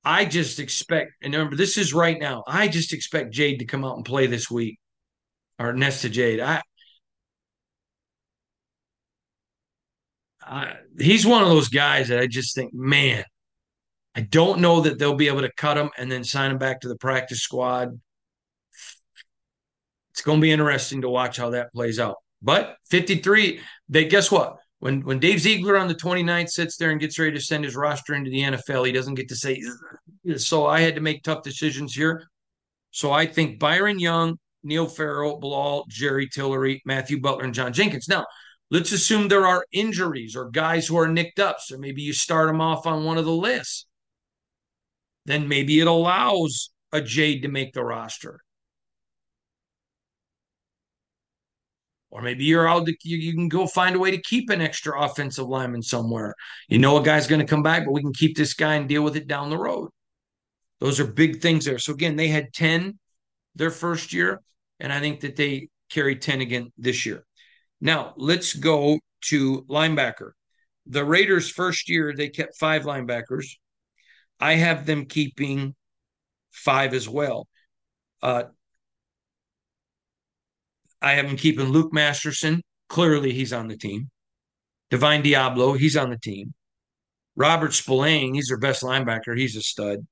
I 0.04 0.24
just 0.24 0.60
expect, 0.60 1.12
and 1.22 1.34
remember, 1.34 1.56
this 1.56 1.76
is 1.76 1.92
right 1.92 2.18
now. 2.18 2.44
I 2.46 2.68
just 2.68 2.92
expect 2.92 3.34
Jade 3.34 3.58
to 3.58 3.64
come 3.64 3.84
out 3.84 3.96
and 3.96 4.04
play 4.04 4.26
this 4.26 4.50
week, 4.50 4.78
or 5.58 5.72
Nesta 5.72 6.08
Jade. 6.08 6.40
I, 6.40 6.62
I, 10.40 10.74
he's 10.98 11.26
one 11.26 11.42
of 11.42 11.48
those 11.48 11.68
guys 11.68 12.08
that 12.08 12.20
I 12.20 12.28
just 12.28 12.54
think, 12.54 12.72
man, 12.72 13.24
I 14.16 14.22
don't 14.22 14.60
know 14.60 14.80
that 14.80 14.98
they'll 14.98 15.14
be 15.14 15.28
able 15.28 15.42
to 15.42 15.52
cut 15.52 15.76
him 15.76 15.90
and 15.98 16.10
then 16.10 16.24
sign 16.24 16.50
him 16.50 16.56
back 16.56 16.80
to 16.80 16.88
the 16.88 16.96
practice 16.96 17.42
squad. 17.42 18.00
It's 20.10 20.22
going 20.22 20.38
to 20.38 20.42
be 20.42 20.50
interesting 20.50 21.02
to 21.02 21.10
watch 21.10 21.36
how 21.36 21.50
that 21.50 21.70
plays 21.74 22.00
out. 22.00 22.16
But 22.40 22.76
53, 22.88 23.60
they 23.90 24.06
guess 24.06 24.30
what? 24.32 24.56
When 24.78 25.02
when 25.02 25.18
Dave 25.18 25.40
Ziegler 25.40 25.76
on 25.76 25.88
the 25.88 25.94
29th 25.94 26.48
sits 26.48 26.78
there 26.78 26.90
and 26.90 27.00
gets 27.00 27.18
ready 27.18 27.32
to 27.32 27.40
send 27.40 27.64
his 27.64 27.76
roster 27.76 28.14
into 28.14 28.30
the 28.30 28.40
NFL, 28.40 28.86
he 28.86 28.92
doesn't 28.92 29.16
get 29.16 29.28
to 29.28 29.36
say, 29.36 29.62
so 30.36 30.66
I 30.66 30.80
had 30.80 30.94
to 30.94 31.02
make 31.02 31.22
tough 31.22 31.42
decisions 31.42 31.94
here. 31.94 32.26
So 32.92 33.12
I 33.12 33.26
think 33.26 33.58
Byron 33.58 33.98
Young, 33.98 34.38
Neil 34.62 34.86
Farrell, 34.86 35.38
Bilal, 35.38 35.84
Jerry 35.88 36.26
Tillery, 36.26 36.80
Matthew 36.86 37.20
Butler, 37.20 37.44
and 37.44 37.54
John 37.54 37.74
Jenkins. 37.74 38.08
Now, 38.08 38.24
let's 38.70 38.92
assume 38.92 39.28
there 39.28 39.46
are 39.46 39.66
injuries 39.72 40.36
or 40.36 40.50
guys 40.50 40.86
who 40.86 40.98
are 40.98 41.08
nicked 41.08 41.38
up. 41.38 41.58
So 41.60 41.76
maybe 41.76 42.00
you 42.00 42.14
start 42.14 42.48
them 42.48 42.62
off 42.62 42.86
on 42.86 43.04
one 43.04 43.18
of 43.18 43.26
the 43.26 43.32
lists 43.32 43.86
then 45.26 45.48
maybe 45.48 45.80
it 45.80 45.86
allows 45.86 46.70
a 46.92 47.02
Jade 47.02 47.42
to 47.42 47.48
make 47.48 47.74
the 47.74 47.84
roster. 47.84 48.40
Or 52.10 52.22
maybe 52.22 52.44
you're 52.44 52.68
out 52.68 52.86
to, 52.86 52.94
you, 53.02 53.34
can 53.34 53.48
go 53.48 53.66
find 53.66 53.96
a 53.96 53.98
way 53.98 54.12
to 54.12 54.22
keep 54.22 54.48
an 54.48 54.62
extra 54.62 54.98
offensive 55.02 55.46
lineman 55.46 55.82
somewhere. 55.82 56.34
You 56.68 56.78
know 56.78 56.96
a 56.96 57.02
guy's 57.02 57.26
going 57.26 57.40
to 57.40 57.46
come 57.46 57.62
back, 57.62 57.84
but 57.84 57.92
we 57.92 58.00
can 58.00 58.14
keep 58.14 58.36
this 58.36 58.54
guy 58.54 58.76
and 58.76 58.88
deal 58.88 59.02
with 59.02 59.16
it 59.16 59.26
down 59.26 59.50
the 59.50 59.58
road. 59.58 59.90
Those 60.80 61.00
are 61.00 61.06
big 61.06 61.42
things 61.42 61.64
there. 61.64 61.78
So 61.78 61.92
again, 61.92 62.16
they 62.16 62.28
had 62.28 62.52
10 62.54 62.98
their 63.56 63.70
first 63.70 64.12
year, 64.12 64.40
and 64.78 64.92
I 64.92 65.00
think 65.00 65.20
that 65.20 65.36
they 65.36 65.68
carry 65.90 66.16
10 66.16 66.40
again 66.40 66.72
this 66.78 67.04
year. 67.04 67.26
Now, 67.80 68.14
let's 68.16 68.54
go 68.54 68.98
to 69.26 69.62
linebacker. 69.62 70.30
The 70.86 71.04
Raiders' 71.04 71.50
first 71.50 71.88
year, 71.88 72.14
they 72.16 72.28
kept 72.28 72.56
five 72.56 72.84
linebackers. 72.84 73.46
I 74.40 74.54
have 74.54 74.86
them 74.86 75.06
keeping 75.06 75.74
five 76.50 76.94
as 76.94 77.08
well. 77.08 77.46
Uh, 78.22 78.44
I 81.00 81.12
have 81.12 81.26
them 81.26 81.36
keeping 81.36 81.66
Luke 81.66 81.92
Masterson. 81.92 82.62
Clearly, 82.88 83.32
he's 83.32 83.52
on 83.52 83.68
the 83.68 83.76
team. 83.76 84.10
Divine 84.90 85.22
Deablo, 85.22 85.76
he's 85.76 85.96
on 85.96 86.10
the 86.10 86.18
team. 86.18 86.54
Robert 87.34 87.74
Spillane, 87.74 88.34
he's 88.34 88.48
their 88.48 88.58
best 88.58 88.82
linebacker. 88.82 89.36
He's 89.36 89.56
a 89.56 89.62
stud. 89.62 90.06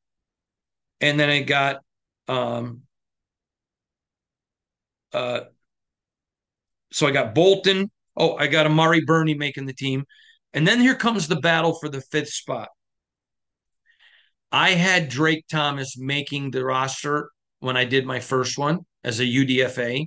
And 1.00 1.18
then 1.18 1.30
I 1.30 1.42
got 1.42 1.80
um 2.28 2.82
uh 5.12 5.40
so 6.92 7.06
I 7.06 7.10
got 7.10 7.34
Bolton. 7.34 7.90
Oh, 8.16 8.36
I 8.36 8.46
got 8.46 8.66
Amari 8.66 9.04
Burney 9.04 9.34
making 9.34 9.66
the 9.66 9.72
team. 9.72 10.04
And 10.52 10.66
then 10.66 10.80
here 10.80 10.94
comes 10.94 11.26
the 11.26 11.40
battle 11.40 11.74
for 11.74 11.88
the 11.88 12.00
fifth 12.00 12.28
spot. 12.28 12.68
I 14.54 14.70
had 14.70 15.08
Drake 15.08 15.46
Thomas 15.50 15.98
making 15.98 16.52
the 16.52 16.64
roster 16.64 17.28
when 17.58 17.76
I 17.76 17.84
did 17.84 18.06
my 18.06 18.20
first 18.20 18.56
one 18.56 18.86
as 19.02 19.18
a 19.18 19.24
UDFA. 19.24 20.06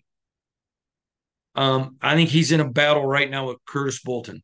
Um, 1.54 1.98
I 2.02 2.16
think 2.16 2.30
he's 2.30 2.54
in 2.54 2.62
a 2.62 2.70
battle 2.70 3.06
right 3.06 3.30
now 3.30 3.48
with 3.50 3.58
Curtis 3.68 4.00
Bolton. 4.02 4.42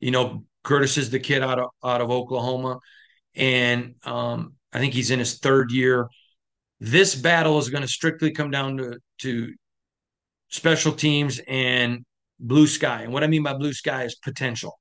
You 0.00 0.10
know, 0.10 0.46
Curtis 0.64 0.98
is 0.98 1.10
the 1.10 1.20
kid 1.20 1.44
out 1.44 1.60
of 1.60 1.68
out 1.84 2.00
of 2.00 2.10
Oklahoma, 2.10 2.80
and 3.36 3.94
um, 4.02 4.54
I 4.72 4.80
think 4.80 4.94
he's 4.94 5.12
in 5.12 5.20
his 5.20 5.38
third 5.38 5.70
year. 5.70 6.08
This 6.80 7.14
battle 7.14 7.58
is 7.60 7.70
going 7.70 7.82
to 7.82 7.88
strictly 7.88 8.32
come 8.32 8.50
down 8.50 8.78
to 8.78 8.98
to 9.18 9.54
special 10.48 10.90
teams 10.90 11.40
and 11.46 12.04
blue 12.40 12.66
sky. 12.66 13.02
And 13.02 13.12
what 13.12 13.22
I 13.22 13.28
mean 13.28 13.44
by 13.44 13.54
blue 13.54 13.74
sky 13.74 14.02
is 14.02 14.16
potential. 14.16 14.76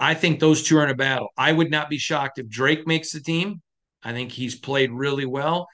I 0.00 0.14
think 0.14 0.40
those 0.40 0.62
two 0.62 0.78
are 0.78 0.84
in 0.84 0.90
a 0.90 0.94
battle. 0.94 1.28
I 1.36 1.52
would 1.52 1.70
not 1.70 1.90
be 1.90 1.98
shocked 1.98 2.38
if 2.38 2.48
Drake 2.48 2.86
makes 2.86 3.12
the 3.12 3.20
team. 3.20 3.60
I 4.02 4.12
think 4.12 4.32
he's 4.32 4.58
played 4.58 4.90
really 4.90 5.26
well. 5.26 5.68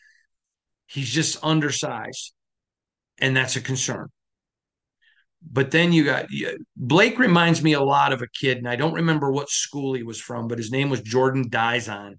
He's 0.87 1.11
just 1.11 1.42
undersized, 1.45 2.33
and 3.18 3.37
that's 3.37 3.54
a 3.54 3.61
concern. 3.61 4.09
But 5.49 5.71
then 5.71 5.92
you 5.92 6.04
got 6.04 6.26
Blake 6.76 7.21
reminds 7.21 7.62
me 7.62 7.75
a 7.75 7.80
lot 7.80 8.12
of 8.12 8.21
a 8.21 8.26
kid, 8.28 8.59
and 8.59 8.68
I 8.68 8.75
don't 8.75 8.95
remember 8.95 9.30
what 9.30 9.49
school 9.49 9.95
he 9.95 10.02
was 10.02 10.21
from, 10.21 10.49
but 10.49 10.59
his 10.59 10.73
name 10.73 10.90
was 10.90 11.00
Jordan 11.02 11.49
Dizon. 11.49 12.14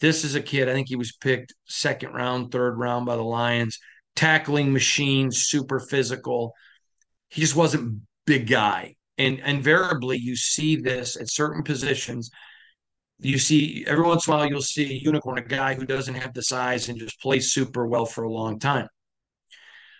This 0.00 0.24
is 0.24 0.36
a 0.36 0.42
kid, 0.42 0.68
I 0.68 0.74
think 0.74 0.88
he 0.88 0.96
was 0.96 1.12
picked 1.12 1.54
second 1.64 2.12
round, 2.12 2.52
third 2.52 2.78
round 2.78 3.06
by 3.06 3.16
the 3.16 3.22
Lions, 3.22 3.80
tackling 4.14 4.72
machine, 4.72 5.32
super 5.32 5.80
physical. 5.80 6.52
He 7.30 7.40
just 7.40 7.56
wasn't 7.56 8.02
big 8.26 8.46
guy. 8.46 8.96
And 9.18 9.38
invariably, 9.40 10.18
you 10.18 10.36
see 10.36 10.76
this 10.76 11.16
at 11.16 11.30
certain 11.30 11.62
positions. 11.62 12.30
You 13.18 13.38
see 13.38 13.84
every 13.86 14.04
once 14.04 14.26
in 14.26 14.34
a 14.34 14.36
while, 14.36 14.46
you'll 14.46 14.60
see 14.60 14.90
a 14.90 15.00
unicorn, 15.02 15.38
a 15.38 15.42
guy 15.42 15.74
who 15.74 15.86
doesn't 15.86 16.14
have 16.14 16.34
the 16.34 16.42
size 16.42 16.88
and 16.88 16.98
just 16.98 17.20
plays 17.20 17.52
super 17.52 17.86
well 17.86 18.04
for 18.04 18.24
a 18.24 18.32
long 18.32 18.58
time. 18.58 18.88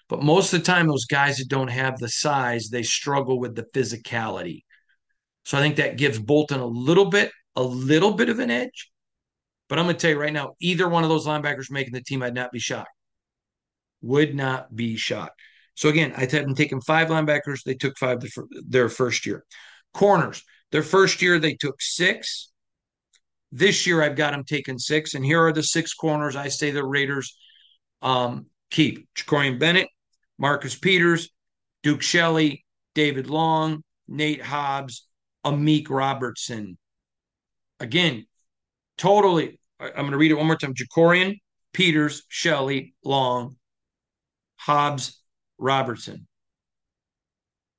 But 0.08 0.22
most 0.22 0.52
of 0.52 0.60
the 0.60 0.66
time, 0.66 0.86
those 0.86 1.06
guys 1.06 1.38
that 1.38 1.48
don't 1.48 1.68
have 1.68 1.98
the 1.98 2.08
size, 2.08 2.68
they 2.68 2.82
struggle 2.82 3.40
with 3.40 3.56
the 3.56 3.64
physicality. 3.74 4.62
So 5.44 5.56
I 5.58 5.60
think 5.60 5.76
that 5.76 5.96
gives 5.96 6.18
Bolton 6.18 6.60
a 6.60 6.66
little 6.66 7.06
bit, 7.06 7.32
a 7.56 7.62
little 7.62 8.12
bit 8.12 8.28
of 8.28 8.38
an 8.38 8.50
edge. 8.50 8.90
But 9.68 9.78
I'm 9.78 9.86
going 9.86 9.96
to 9.96 10.00
tell 10.00 10.10
you 10.10 10.20
right 10.20 10.32
now, 10.32 10.54
either 10.60 10.88
one 10.88 11.02
of 11.02 11.08
those 11.08 11.26
linebackers 11.26 11.70
making 11.70 11.94
the 11.94 12.02
team, 12.02 12.22
I'd 12.22 12.34
not 12.34 12.52
be 12.52 12.60
shocked. 12.60 12.90
Would 14.02 14.34
not 14.34 14.74
be 14.74 14.96
shocked. 14.96 15.40
So 15.76 15.90
again, 15.90 16.12
I 16.16 16.20
had 16.20 16.30
them 16.30 16.54
taking 16.54 16.80
five 16.80 17.08
linebackers. 17.08 17.62
They 17.62 17.74
took 17.74 17.96
five 17.98 18.24
their 18.66 18.88
first 18.88 19.26
year. 19.26 19.44
Corners, 19.92 20.42
their 20.72 20.82
first 20.82 21.22
year 21.22 21.38
they 21.38 21.54
took 21.54 21.80
six. 21.80 22.50
This 23.52 23.86
year 23.86 24.02
I've 24.02 24.16
got 24.16 24.32
them 24.32 24.44
taking 24.44 24.78
six, 24.78 25.14
and 25.14 25.24
here 25.24 25.40
are 25.46 25.52
the 25.52 25.62
six 25.62 25.94
corners 25.94 26.34
I 26.34 26.48
say 26.48 26.70
the 26.70 26.84
Raiders 26.84 27.36
um, 28.02 28.46
keep: 28.70 29.06
Jakorian 29.14 29.58
Bennett, 29.58 29.88
Marcus 30.38 30.76
Peters, 30.76 31.30
Duke 31.82 32.02
Shelley, 32.02 32.64
David 32.94 33.28
Long, 33.28 33.82
Nate 34.08 34.42
Hobbs, 34.42 35.06
Amik 35.44 35.88
Robertson. 35.90 36.78
Again, 37.80 38.26
totally. 38.96 39.60
I'm 39.78 39.92
going 39.94 40.12
to 40.12 40.18
read 40.18 40.30
it 40.30 40.34
one 40.34 40.46
more 40.46 40.56
time. 40.56 40.74
Jakorian, 40.74 41.36
Peters, 41.74 42.22
Shelley, 42.28 42.94
Long, 43.04 43.56
Hobbs, 44.56 45.20
Robertson. 45.58 46.26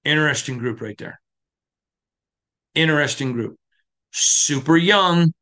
Interesting 0.04 0.58
group 0.58 0.82
right 0.82 0.98
there. 0.98 1.20
Interesting 2.76 3.34
group. 3.34 3.58
Super 4.12 4.78
young. 4.78 5.34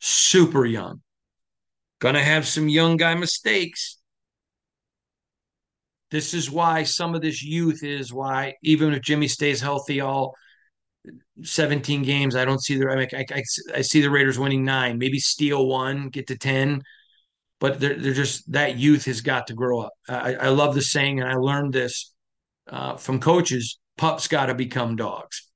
Super 0.00 0.64
young. 0.64 1.00
Gonna 2.00 2.22
have 2.22 2.46
some 2.46 2.68
young 2.68 2.96
guy 2.96 3.14
mistakes. 3.14 3.98
This 6.10 6.34
is 6.34 6.50
why 6.50 6.82
some 6.82 7.14
of 7.14 7.22
this 7.22 7.42
youth 7.42 7.82
is 7.82 8.12
why, 8.12 8.54
even 8.62 8.92
if 8.92 9.02
Jimmy 9.02 9.28
stays 9.28 9.60
healthy 9.60 10.00
all 10.00 10.34
17 11.42 12.02
games, 12.02 12.36
I 12.36 12.44
don't 12.44 12.62
see 12.62 12.76
the. 12.76 12.88
I, 12.88 12.96
mean, 12.96 13.08
I, 13.14 13.24
I, 13.32 13.42
I 13.76 13.80
see 13.80 14.02
the 14.02 14.10
Raiders 14.10 14.38
winning 14.38 14.64
nine, 14.64 14.98
maybe 14.98 15.18
steal 15.18 15.66
one, 15.66 16.08
get 16.08 16.26
to 16.26 16.36
10, 16.36 16.82
but 17.62 17.78
they're, 17.78 17.94
they're 17.94 18.12
just 18.12 18.50
that 18.50 18.76
youth 18.76 19.04
has 19.04 19.20
got 19.20 19.46
to 19.46 19.54
grow 19.54 19.82
up. 19.82 19.92
I, 20.08 20.34
I 20.34 20.48
love 20.48 20.74
the 20.74 20.82
saying, 20.82 21.20
and 21.20 21.30
I 21.30 21.36
learned 21.36 21.72
this 21.72 22.12
uh, 22.68 22.96
from 22.96 23.20
coaches 23.20 23.78
pups 23.96 24.26
got 24.26 24.46
to 24.46 24.54
become 24.54 24.96
dogs. 24.96 25.48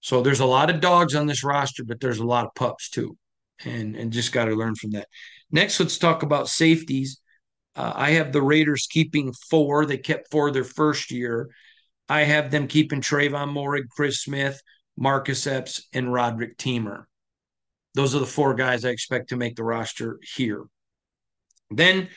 So 0.00 0.20
there's 0.20 0.40
a 0.40 0.46
lot 0.46 0.68
of 0.68 0.80
dogs 0.80 1.14
on 1.14 1.28
this 1.28 1.44
roster, 1.44 1.84
but 1.84 2.00
there's 2.00 2.18
a 2.18 2.26
lot 2.26 2.44
of 2.44 2.56
pups 2.56 2.90
too, 2.90 3.16
and 3.64 3.94
and 3.94 4.12
just 4.12 4.32
got 4.32 4.46
to 4.46 4.56
learn 4.56 4.74
from 4.74 4.90
that. 4.90 5.06
Next, 5.52 5.78
let's 5.78 5.96
talk 5.96 6.24
about 6.24 6.48
safeties. 6.48 7.20
Uh, 7.76 7.92
I 7.94 8.10
have 8.10 8.32
the 8.32 8.42
Raiders 8.42 8.88
keeping 8.90 9.32
four. 9.48 9.86
They 9.86 9.98
kept 9.98 10.32
four 10.32 10.50
their 10.50 10.64
first 10.64 11.12
year. 11.12 11.50
I 12.08 12.22
have 12.22 12.50
them 12.50 12.66
keeping 12.66 13.00
Tre'von 13.00 13.52
Moehrig, 13.52 13.88
Chris 13.90 14.24
Smith, 14.24 14.60
Marcus 14.96 15.46
Epps, 15.46 15.86
and 15.92 16.12
Roderick 16.12 16.58
Teamer. 16.58 17.04
Those 17.94 18.16
are 18.16 18.20
the 18.20 18.26
four 18.26 18.54
guys 18.54 18.84
I 18.84 18.88
expect 18.88 19.28
to 19.28 19.36
make 19.36 19.54
the 19.54 19.62
roster 19.62 20.18
here. 20.34 20.64
Then 21.70 22.08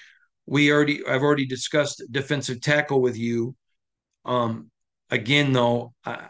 we 0.45 0.71
already 0.71 1.05
I've 1.05 1.23
already 1.23 1.45
discussed 1.45 2.03
defensive 2.11 2.61
tackle 2.61 3.01
with 3.01 3.17
you. 3.17 3.55
Um, 4.25 4.71
again, 5.09 5.53
though, 5.53 5.93
I, 6.05 6.27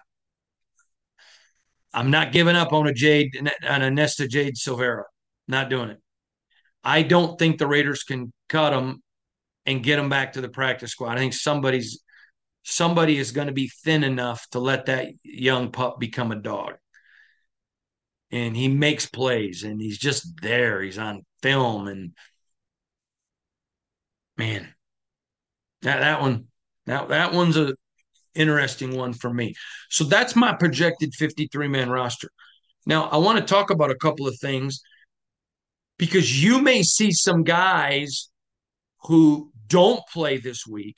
I'm 1.94 2.12
not 2.12 2.32
giving 2.32 2.56
up 2.56 2.74
on 2.74 2.88
a 2.88 2.94
Jade 2.94 3.50
on 3.68 3.82
a 3.82 3.92
Nesta 3.92 4.28
Jade 4.28 4.56
Silvera. 4.56 5.04
Not 5.48 5.70
doing 5.70 5.90
it. 5.90 5.98
I 6.84 7.04
don't 7.04 7.38
think 7.38 7.58
the 7.58 7.68
Raiders 7.68 8.04
can 8.04 8.32
cut 8.50 8.74
him 8.74 9.02
and 9.66 9.84
get 9.84 10.00
him 10.00 10.10
back 10.10 10.34
to 10.34 10.42
the 10.42 10.50
practice 10.50 10.92
squad. 10.92 11.18
I 11.18 11.18
think 11.18 11.34
somebody's 11.34 12.02
somebody 12.64 13.18
is 13.18 13.32
going 13.32 13.48
to 13.48 13.54
be 13.54 13.72
thin 13.84 14.04
enough 14.04 14.48
to 14.52 14.60
let 14.60 14.86
that 14.86 15.08
young 15.24 15.72
pup 15.72 16.00
become 16.00 16.32
a 16.32 16.36
dog. 16.36 16.74
And 18.32 18.56
he 18.56 18.68
makes 18.68 19.08
plays 19.08 19.64
and 19.64 19.82
he's 19.82 19.98
just 19.98 20.42
there. 20.42 20.82
He's 20.82 20.98
on 20.98 21.26
film 21.42 21.88
and 21.88 22.14
man, 24.42 24.68
that 25.84 26.00
that 26.00 26.22
one 26.22 26.46
that 26.88 27.10
that 27.10 27.34
one's 27.34 27.58
a 27.58 27.74
interesting 28.34 28.98
one 28.98 29.14
for 29.14 29.32
me. 29.32 29.54
So 29.90 30.04
that's 30.04 30.36
my 30.36 30.54
projected 30.54 31.14
53 31.14 31.68
man 31.68 31.90
roster. 31.90 32.30
Now, 32.86 33.10
I 33.10 33.18
want 33.18 33.38
to 33.38 33.46
talk 33.46 33.70
about 33.70 33.92
a 33.92 33.96
couple 33.96 34.28
of 34.28 34.38
things 34.40 34.82
because 35.98 36.44
you 36.44 36.62
may 36.62 36.82
see 36.82 37.12
some 37.12 37.44
guys 37.44 38.30
who 39.04 39.52
don't 39.68 40.02
play 40.12 40.38
this 40.38 40.66
week 40.66 40.98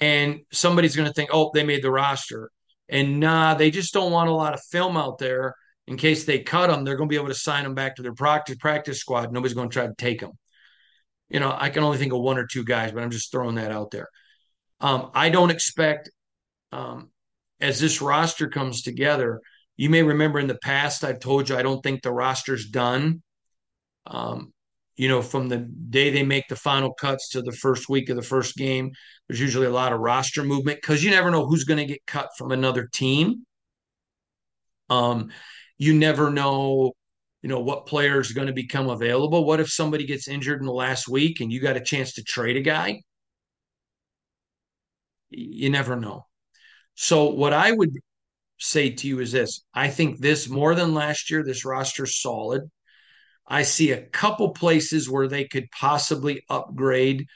and 0.00 0.40
somebody's 0.52 0.96
going 0.96 1.08
to 1.08 1.14
think, 1.14 1.30
oh, 1.32 1.50
they 1.54 1.64
made 1.64 1.82
the 1.82 1.90
roster. 1.90 2.50
And 2.88 3.20
nah, 3.20 3.54
they 3.54 3.70
just 3.70 3.92
don't 3.92 4.12
want 4.12 4.30
a 4.30 4.34
lot 4.34 4.54
of 4.54 4.60
film 4.72 4.96
out 4.96 5.18
there 5.18 5.54
in 5.86 5.96
case 5.96 6.24
they 6.24 6.40
cut 6.40 6.68
them. 6.68 6.84
They're 6.84 6.96
going 6.96 7.08
to 7.08 7.12
be 7.12 7.20
able 7.20 7.28
to 7.28 7.34
sign 7.34 7.64
them 7.64 7.74
back 7.74 7.96
to 7.96 8.02
their 8.02 8.14
practice 8.14 8.56
practice 8.56 8.98
squad. 8.98 9.32
Nobody's 9.32 9.54
going 9.54 9.68
to 9.68 9.72
try 9.72 9.86
to 9.86 9.94
take 9.96 10.20
them. 10.20 10.32
You 11.28 11.40
know, 11.40 11.54
I 11.56 11.70
can 11.70 11.82
only 11.82 11.98
think 11.98 12.12
of 12.12 12.20
one 12.20 12.38
or 12.38 12.46
two 12.46 12.64
guys, 12.64 12.92
but 12.92 13.02
I'm 13.02 13.10
just 13.10 13.30
throwing 13.30 13.56
that 13.56 13.70
out 13.70 13.90
there. 13.90 14.08
Um, 14.80 15.10
I 15.14 15.28
don't 15.28 15.50
expect, 15.50 16.10
um, 16.72 17.10
as 17.60 17.80
this 17.80 18.00
roster 18.00 18.48
comes 18.48 18.82
together, 18.82 19.40
you 19.76 19.90
may 19.90 20.02
remember 20.02 20.38
in 20.38 20.46
the 20.46 20.58
past 20.62 21.04
I've 21.04 21.20
told 21.20 21.48
you 21.48 21.56
I 21.56 21.62
don't 21.62 21.82
think 21.82 22.02
the 22.02 22.12
roster's 22.12 22.68
done. 22.68 23.22
Um, 24.06 24.52
you 24.96 25.08
know, 25.08 25.22
from 25.22 25.48
the 25.48 25.58
day 25.58 26.10
they 26.10 26.24
make 26.24 26.48
the 26.48 26.56
final 26.56 26.92
cuts 26.92 27.30
to 27.30 27.42
the 27.42 27.52
first 27.52 27.88
week 27.88 28.08
of 28.08 28.16
the 28.16 28.22
first 28.22 28.56
game, 28.56 28.90
there's 29.28 29.40
usually 29.40 29.66
a 29.66 29.70
lot 29.70 29.92
of 29.92 30.00
roster 30.00 30.42
movement 30.42 30.80
because 30.80 31.04
you 31.04 31.10
never 31.10 31.30
know 31.30 31.46
who's 31.46 31.64
going 31.64 31.78
to 31.78 31.84
get 31.84 32.04
cut 32.06 32.30
from 32.36 32.50
another 32.50 32.88
team. 32.92 33.44
Um, 34.90 35.30
you 35.76 35.94
never 35.94 36.30
know, 36.30 36.92
you 37.42 37.48
know, 37.48 37.60
what 37.60 37.86
player 37.86 38.20
is 38.20 38.32
going 38.32 38.48
to 38.48 38.52
become 38.52 38.88
available. 38.88 39.44
What 39.44 39.60
if 39.60 39.70
somebody 39.70 40.06
gets 40.06 40.28
injured 40.28 40.60
in 40.60 40.66
the 40.66 40.72
last 40.72 41.08
week 41.08 41.40
and 41.40 41.52
you 41.52 41.60
got 41.60 41.76
a 41.76 41.80
chance 41.80 42.14
to 42.14 42.22
trade 42.22 42.56
a 42.56 42.62
guy? 42.62 43.02
You 45.30 45.70
never 45.70 45.96
know. 45.96 46.26
So 46.94 47.30
what 47.30 47.52
I 47.52 47.70
would 47.70 47.92
say 48.58 48.90
to 48.90 49.06
you 49.06 49.20
is 49.20 49.32
this: 49.32 49.62
I 49.74 49.88
think 49.88 50.18
this 50.18 50.48
more 50.48 50.74
than 50.74 50.94
last 50.94 51.30
year, 51.30 51.44
this 51.44 51.64
roster's 51.64 52.20
solid. 52.20 52.62
I 53.46 53.62
see 53.62 53.92
a 53.92 54.02
couple 54.06 54.50
places 54.50 55.08
where 55.08 55.28
they 55.28 55.44
could 55.44 55.70
possibly 55.70 56.42
upgrade, 56.50 57.26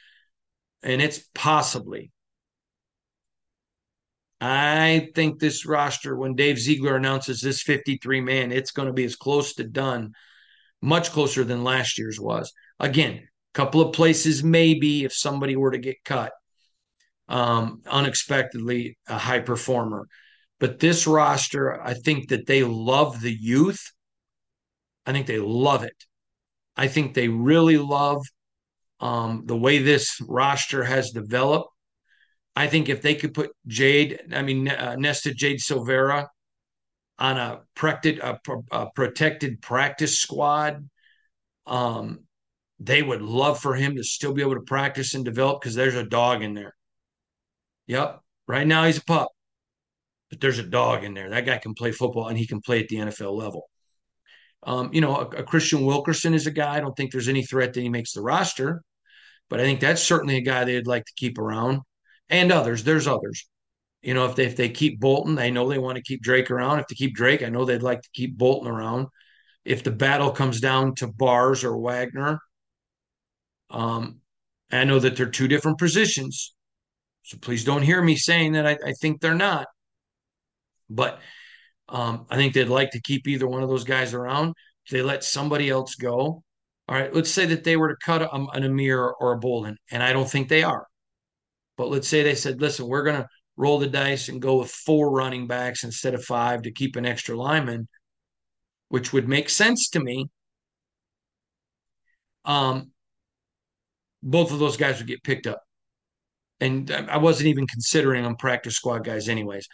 and 0.82 1.00
it's 1.00 1.20
possibly. 1.34 2.10
I 4.44 5.10
think 5.14 5.38
this 5.38 5.64
roster, 5.66 6.16
when 6.16 6.34
Dave 6.34 6.58
Ziegler 6.58 6.96
announces 6.96 7.40
this 7.40 7.62
53 7.62 8.20
man, 8.20 8.52
it's 8.52 8.72
going 8.72 8.88
to 8.88 8.92
be 8.92 9.04
as 9.04 9.16
close 9.16 9.54
to 9.54 9.64
done, 9.64 10.12
much 10.80 11.10
closer 11.10 11.44
than 11.44 11.64
last 11.64 11.98
year's 11.98 12.20
was. 12.20 12.52
Again, 12.80 13.14
a 13.14 13.54
couple 13.54 13.80
of 13.80 13.94
places 13.94 14.42
maybe 14.42 15.04
if 15.04 15.14
somebody 15.14 15.54
were 15.54 15.70
to 15.70 15.78
get 15.78 16.04
cut 16.04 16.32
um, 17.28 17.82
unexpectedly, 17.86 18.98
a 19.06 19.16
high 19.16 19.40
performer. 19.40 20.08
But 20.58 20.80
this 20.80 21.06
roster, 21.06 21.80
I 21.80 21.94
think 21.94 22.28
that 22.28 22.46
they 22.46 22.64
love 22.64 23.20
the 23.20 23.32
youth 23.32 23.92
I 25.06 25.12
think 25.12 25.26
they 25.26 25.38
love 25.38 25.82
it. 25.82 26.04
I 26.76 26.88
think 26.88 27.14
they 27.14 27.28
really 27.28 27.78
love 27.78 28.22
um, 29.00 29.42
the 29.46 29.56
way 29.56 29.78
this 29.78 30.20
roster 30.20 30.84
has 30.84 31.10
developed. 31.10 31.71
I 32.54 32.66
think 32.66 32.88
if 32.88 33.02
they 33.02 33.14
could 33.14 33.34
put 33.34 33.52
Jade, 33.66 34.20
I 34.32 34.42
mean, 34.42 34.68
uh, 34.68 34.96
Nesta 34.96 35.32
Jade 35.32 35.60
Silvera 35.60 36.26
on 37.18 37.38
a 37.38 37.60
protected, 37.74 38.18
a, 38.18 38.38
a 38.70 38.90
protected 38.90 39.62
practice 39.62 40.18
squad, 40.18 40.88
um, 41.66 42.20
they 42.78 43.02
would 43.02 43.22
love 43.22 43.60
for 43.60 43.74
him 43.74 43.96
to 43.96 44.04
still 44.04 44.34
be 44.34 44.42
able 44.42 44.54
to 44.56 44.62
practice 44.62 45.14
and 45.14 45.24
develop 45.24 45.60
because 45.60 45.74
there's 45.74 45.94
a 45.94 46.04
dog 46.04 46.42
in 46.42 46.54
there. 46.54 46.74
Yep. 47.86 48.20
Right 48.48 48.66
now 48.66 48.84
he's 48.84 48.98
a 48.98 49.04
pup. 49.04 49.28
but 50.30 50.40
there's 50.40 50.58
a 50.58 50.64
dog 50.64 51.04
in 51.04 51.14
there. 51.14 51.30
That 51.30 51.46
guy 51.46 51.58
can 51.58 51.74
play 51.74 51.92
football 51.92 52.28
and 52.28 52.38
he 52.38 52.46
can 52.46 52.60
play 52.60 52.80
at 52.80 52.88
the 52.88 52.96
NFL 52.96 53.34
level. 53.36 53.68
Um, 54.64 54.90
you 54.92 55.00
know, 55.00 55.16
a, 55.16 55.26
a, 55.26 55.42
Kristian 55.44 55.86
Wilkerson 55.86 56.34
is 56.34 56.46
a 56.46 56.50
guy. 56.50 56.76
I 56.76 56.80
don't 56.80 56.96
think 56.96 57.12
there's 57.12 57.28
any 57.28 57.44
threat 57.44 57.72
that 57.74 57.80
he 57.80 57.88
makes 57.88 58.12
the 58.12 58.22
roster, 58.22 58.82
but 59.48 59.60
I 59.60 59.64
think 59.64 59.80
that's 59.80 60.02
certainly 60.02 60.36
a 60.36 60.40
guy 60.40 60.64
they'd 60.64 60.86
like 60.86 61.04
to 61.04 61.12
keep 61.16 61.38
around. 61.38 61.80
And 62.32 62.50
others, 62.50 62.82
there's 62.82 63.06
others. 63.06 63.46
You 64.00 64.14
know, 64.14 64.24
if 64.24 64.34
they 64.34 64.46
if 64.46 64.56
they 64.56 64.70
keep 64.70 64.98
Bolton, 64.98 65.36
they 65.36 65.50
know 65.50 65.68
they 65.68 65.78
want 65.78 65.96
to 65.96 66.02
keep 66.02 66.22
Drake 66.22 66.50
around. 66.50 66.80
If 66.80 66.88
they 66.88 66.96
keep 66.96 67.14
Drake, 67.14 67.42
I 67.42 67.50
know 67.50 67.64
they'd 67.64 67.82
like 67.82 68.02
to 68.02 68.08
keep 68.14 68.36
Bolton 68.36 68.68
around. 68.68 69.06
If 69.64 69.84
the 69.84 69.92
battle 69.92 70.32
comes 70.32 70.60
down 70.60 70.96
to 70.96 71.06
Bars 71.06 71.62
or 71.62 71.76
Wagner, 71.76 72.40
um, 73.70 74.20
I 74.72 74.84
know 74.84 74.98
that 74.98 75.14
they're 75.14 75.26
two 75.26 75.46
different 75.46 75.78
positions. 75.78 76.54
So 77.22 77.38
please 77.38 77.64
don't 77.64 77.82
hear 77.82 78.02
me 78.02 78.16
saying 78.16 78.52
that 78.52 78.66
I, 78.66 78.78
I 78.84 78.92
think 79.00 79.20
they're 79.20 79.34
not. 79.34 79.68
But 80.90 81.20
um, 81.88 82.26
I 82.30 82.36
think 82.36 82.54
they'd 82.54 82.64
like 82.64 82.90
to 82.92 83.00
keep 83.00 83.28
either 83.28 83.46
one 83.46 83.62
of 83.62 83.68
those 83.68 83.84
guys 83.84 84.14
around. 84.14 84.54
If 84.86 84.92
they 84.92 85.02
let 85.02 85.22
somebody 85.22 85.70
else 85.70 85.94
go, 85.94 86.42
all 86.88 86.96
right, 86.96 87.14
let's 87.14 87.30
say 87.30 87.46
that 87.46 87.62
they 87.62 87.76
were 87.76 87.88
to 87.88 87.96
cut 88.02 88.22
a, 88.22 88.34
an 88.34 88.64
Ameer 88.64 89.12
or 89.20 89.32
a 89.32 89.38
Bolden, 89.38 89.76
and 89.90 90.02
I 90.02 90.12
don't 90.12 90.28
think 90.28 90.48
they 90.48 90.64
are. 90.64 90.86
But 91.76 91.88
let's 91.88 92.08
say 92.08 92.22
they 92.22 92.34
said, 92.34 92.60
listen, 92.60 92.86
we're 92.86 93.02
going 93.04 93.22
to 93.22 93.28
roll 93.56 93.78
the 93.78 93.86
dice 93.86 94.28
and 94.28 94.40
go 94.40 94.58
with 94.58 94.70
four 94.70 95.10
running 95.10 95.46
backs 95.46 95.84
instead 95.84 96.14
of 96.14 96.24
five 96.24 96.62
to 96.62 96.72
keep 96.72 96.96
an 96.96 97.06
extra 97.06 97.36
lineman, 97.36 97.88
which 98.88 99.12
would 99.12 99.28
make 99.28 99.48
sense 99.48 99.88
to 99.90 100.00
me. 100.00 100.28
Um, 102.44 102.90
both 104.22 104.52
of 104.52 104.58
those 104.58 104.76
guys 104.76 104.98
would 104.98 105.06
get 105.06 105.22
picked 105.22 105.46
up. 105.46 105.62
And 106.60 106.90
I 106.90 107.18
wasn't 107.18 107.48
even 107.48 107.66
considering 107.66 108.22
them 108.22 108.36
practice 108.36 108.76
squad 108.76 109.04
guys, 109.04 109.28
anyways. 109.28 109.66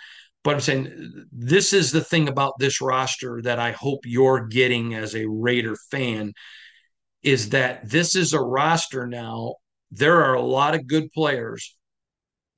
But 0.43 0.55
I'm 0.55 0.61
saying 0.61 1.27
this 1.33 1.73
is 1.73 1.93
the 1.93 2.03
thing 2.03 2.29
about 2.29 2.55
this 2.59 2.81
roster 2.81 3.43
that 3.43 3.59
I 3.59 3.73
hope 3.73 4.01
you're 4.05 4.47
getting 4.47 4.95
as 4.95 5.15
a 5.15 5.29
Raider 5.29 5.77
fan 5.91 6.33
is 7.23 7.51
that 7.51 7.89
this 7.89 8.17
is 8.17 8.33
a 8.33 8.41
roster 8.41 9.07
now. 9.07 9.57
There 9.91 10.25
are 10.25 10.35
a 10.35 10.41
lot 10.41 10.75
of 10.75 10.87
good 10.87 11.13
players 11.13 11.77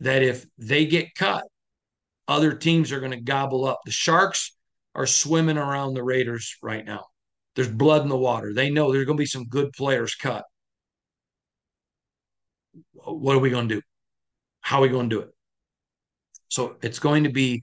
that 0.01 0.23
if 0.23 0.45
they 0.59 0.87
get 0.87 1.15
cut, 1.15 1.45
other 2.27 2.55
teams 2.55 2.93
are 2.93 3.01
going 3.01 3.13
to 3.13 3.21
gobble 3.21 3.67
up. 3.67 3.81
The 3.85 3.93
Sharks 3.93 4.57
are 4.95 5.07
swimming 5.07 5.59
around 5.59 5.95
the 5.95 6.03
Raiders 6.03 6.57
right 6.63 6.85
now. 6.85 7.07
There's 7.57 7.69
blood 7.69 8.03
in 8.03 8.09
the 8.09 8.17
water. 8.17 8.55
They 8.55 8.71
know 8.71 8.93
there's 8.93 9.07
going 9.07 9.19
to 9.19 9.23
be 9.23 9.27
some 9.27 9.47
good 9.47 9.73
players 9.73 10.15
cut. 10.15 10.45
What 12.93 13.37
are 13.37 13.41
we 13.41 13.51
going 13.51 13.69
to 13.69 13.77
do? 13.77 13.83
How 14.61 14.79
are 14.79 14.83
we 14.83 14.89
going 14.89 15.11
to 15.11 15.17
do 15.17 15.23
it? 15.23 15.31
So 16.49 16.77
it's 16.83 16.99
going 16.99 17.25
to 17.25 17.31
be 17.31 17.61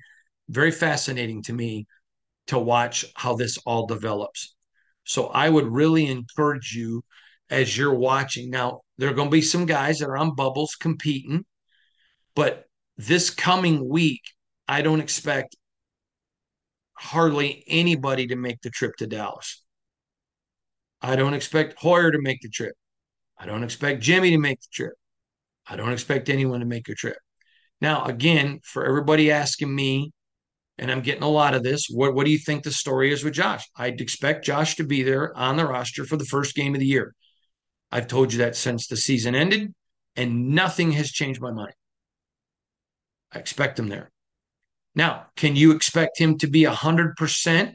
very 0.49 0.71
fascinating 0.71 1.43
to 1.43 1.53
me 1.53 1.85
to 2.47 2.59
watch 2.59 3.05
how 3.15 3.35
this 3.35 3.57
all 3.65 3.85
develops. 3.85 4.55
So 5.03 5.27
I 5.27 5.49
would 5.49 5.67
really 5.67 6.07
encourage 6.07 6.73
you 6.73 7.03
as 7.49 7.77
you're 7.77 7.95
watching. 7.95 8.49
Now, 8.49 8.81
there 8.97 9.09
are 9.09 9.13
going 9.13 9.29
to 9.29 9.35
be 9.35 9.41
some 9.41 9.65
guys 9.65 9.99
that 9.99 10.09
are 10.09 10.17
on 10.17 10.35
bubbles 10.35 10.75
competing, 10.75 11.45
but 12.37 12.65
this 12.97 13.31
coming 13.31 13.89
week, 13.89 14.21
I 14.67 14.83
don't 14.83 14.99
expect 14.99 15.55
hardly 16.93 17.63
anybody 17.67 18.27
to 18.27 18.35
make 18.35 18.61
the 18.61 18.69
trip 18.69 18.95
to 18.97 19.07
Dallas. 19.07 19.63
I 21.01 21.15
don't 21.15 21.33
expect 21.33 21.79
Hoyer 21.79 22.11
to 22.11 22.21
make 22.21 22.41
the 22.41 22.49
trip. 22.49 22.75
I 23.39 23.47
don't 23.47 23.63
expect 23.63 24.03
Jimmy 24.03 24.29
to 24.29 24.37
make 24.37 24.61
the 24.61 24.67
trip. 24.71 24.93
I 25.65 25.77
don't 25.77 25.91
expect 25.91 26.29
anyone 26.29 26.59
to 26.59 26.67
make 26.67 26.87
a 26.89 26.93
trip. 26.93 27.17
Now, 27.81 28.05
again, 28.05 28.59
for 28.63 28.85
everybody 28.85 29.31
asking 29.31 29.73
me, 29.73 30.11
and 30.77 30.91
I'm 30.91 31.01
getting 31.01 31.23
a 31.23 31.29
lot 31.29 31.55
of 31.55 31.63
this, 31.63 31.87
what, 31.89 32.13
what 32.13 32.25
do 32.27 32.31
you 32.31 32.37
think 32.37 32.63
the 32.63 32.71
story 32.71 33.11
is 33.11 33.23
with 33.23 33.33
Josh? 33.33 33.67
I'd 33.75 33.99
expect 33.99 34.45
Josh 34.45 34.75
to 34.75 34.83
be 34.83 35.01
there 35.01 35.35
on 35.35 35.57
the 35.57 35.65
roster 35.65 36.05
for 36.05 36.17
the 36.17 36.25
first 36.25 36.53
game 36.53 36.75
of 36.75 36.81
the 36.81 36.85
year. 36.85 37.15
I've 37.91 38.07
told 38.07 38.31
you 38.31 38.37
that 38.39 38.55
since 38.55 38.85
the 38.85 38.95
season 38.95 39.33
ended, 39.33 39.73
and 40.15 40.49
nothing 40.49 40.91
has 40.91 41.09
changed 41.09 41.41
my 41.41 41.51
mind. 41.51 41.73
I 43.31 43.39
expect 43.39 43.79
him 43.79 43.87
there. 43.87 44.11
Now, 44.95 45.27
can 45.35 45.55
you 45.55 45.71
expect 45.71 46.19
him 46.19 46.37
to 46.39 46.47
be 46.47 46.63
100%? 46.63 47.73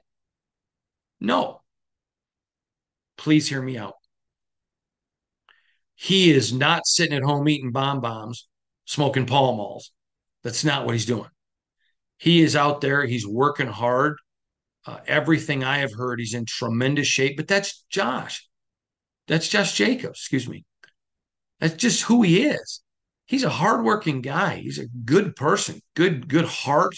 No. 1.21 1.61
Please 3.17 3.49
hear 3.49 3.63
me 3.63 3.79
out. 3.79 3.95
He 5.95 6.33
is 6.33 6.53
not 6.53 6.85
sitting 6.85 7.17
at 7.17 7.23
home 7.23 7.49
eating 7.49 7.71
bonbons, 7.71 8.49
smoking 8.87 9.27
Pall 9.27 9.57
Malls. 9.57 9.93
That's 10.43 10.65
not 10.65 10.85
what 10.85 10.95
he's 10.95 11.07
doing. 11.07 11.29
He 12.19 12.43
is 12.43 12.57
out 12.57 12.81
there. 12.81 13.07
He's 13.07 13.27
working 13.27 13.69
hard. 13.69 14.17
Uh, 14.85 14.99
everything 15.07 15.63
I 15.63 15.79
have 15.79 15.93
heard, 15.93 16.19
he's 16.19 16.35
in 16.35 16.45
tremendous 16.45 17.07
shape. 17.07 17.37
But 17.37 17.47
that's 17.47 17.85
Josh. 17.89 18.49
That's 19.29 19.49
Josh 19.49 19.75
Jacobs. 19.75 20.19
Excuse 20.19 20.49
me. 20.49 20.65
That's 21.61 21.75
just 21.75 22.03
who 22.03 22.23
he 22.23 22.43
is. 22.47 22.82
He's 23.27 23.45
a 23.45 23.51
hardworking 23.51 24.21
guy. 24.21 24.57
He's 24.57 24.79
a 24.79 24.87
good 25.05 25.37
person. 25.37 25.81
Good, 25.95 26.29
good 26.29 26.45
heart. 26.45 26.95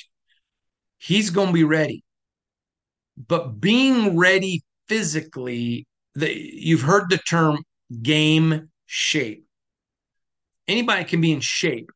He's 0.98 1.30
going 1.30 1.48
to 1.48 1.52
be 1.52 1.64
ready. 1.64 2.02
But 3.16 3.60
being 3.60 4.16
ready 4.16 4.62
physically, 4.88 5.86
the, 6.14 6.32
you've 6.34 6.82
heard 6.82 7.10
the 7.10 7.18
term 7.18 7.58
game 8.02 8.70
shape. 8.86 9.44
Anybody 10.66 11.04
can 11.04 11.20
be 11.20 11.32
in 11.32 11.40
shape, 11.40 11.90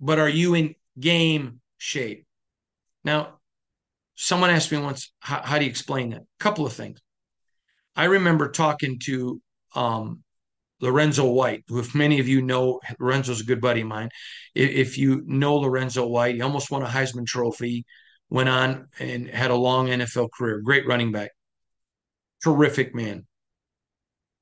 but 0.00 0.18
are 0.18 0.28
you 0.28 0.54
in 0.54 0.74
game 1.00 1.60
shape? 1.78 2.26
Now, 3.04 3.38
someone 4.14 4.50
asked 4.50 4.70
me 4.70 4.78
once, 4.78 5.12
how, 5.20 5.40
how 5.42 5.58
do 5.58 5.64
you 5.64 5.70
explain 5.70 6.10
that? 6.10 6.20
A 6.20 6.26
couple 6.38 6.66
of 6.66 6.72
things. 6.72 7.00
I 7.96 8.04
remember 8.04 8.50
talking 8.50 8.98
to 9.04 9.40
um, 9.74 10.23
Lorenzo 10.84 11.26
White, 11.26 11.64
who, 11.68 11.78
if 11.78 11.94
many 11.94 12.20
of 12.20 12.28
you 12.28 12.42
know, 12.42 12.78
Lorenzo's 13.00 13.40
a 13.40 13.44
good 13.44 13.60
buddy 13.60 13.80
of 13.80 13.88
mine. 13.88 14.10
If, 14.54 14.98
you 14.98 15.22
know 15.26 15.56
Lorenzo 15.56 16.06
White, 16.06 16.34
he 16.34 16.42
almost 16.42 16.70
won 16.70 16.82
a 16.82 16.86
Heisman 16.86 17.26
Trophy, 17.26 17.86
went 18.28 18.50
on 18.50 18.88
and 19.00 19.28
had 19.28 19.50
a 19.50 19.56
long 19.56 19.88
NFL 19.88 20.28
career, 20.36 20.60
great 20.60 20.86
running 20.86 21.10
back, 21.10 21.30
terrific 22.42 22.94
man. 22.94 23.26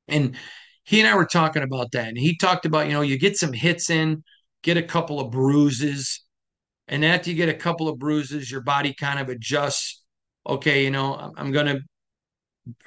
And 0.08 0.36
he 0.82 1.00
and 1.00 1.08
I 1.08 1.14
were 1.14 1.26
talking 1.26 1.62
about 1.62 1.92
that. 1.92 2.08
And 2.08 2.18
he 2.18 2.36
talked 2.36 2.66
about, 2.66 2.86
you 2.86 2.92
know, 2.92 3.02
you 3.02 3.18
get 3.18 3.36
some 3.36 3.52
hits 3.52 3.88
in, 3.88 4.24
get 4.64 4.76
a 4.76 4.82
couple 4.82 5.20
of 5.20 5.30
bruises. 5.30 6.24
And 6.88 7.04
after 7.04 7.30
you 7.30 7.36
get 7.36 7.48
a 7.48 7.54
couple 7.54 7.88
of 7.88 8.00
bruises, 8.00 8.50
your 8.50 8.62
body 8.62 8.94
kind 8.98 9.20
of 9.20 9.28
adjusts. 9.28 10.02
Okay, 10.44 10.82
you 10.82 10.90
know, 10.90 11.32
I'm 11.36 11.52
gonna, 11.52 11.78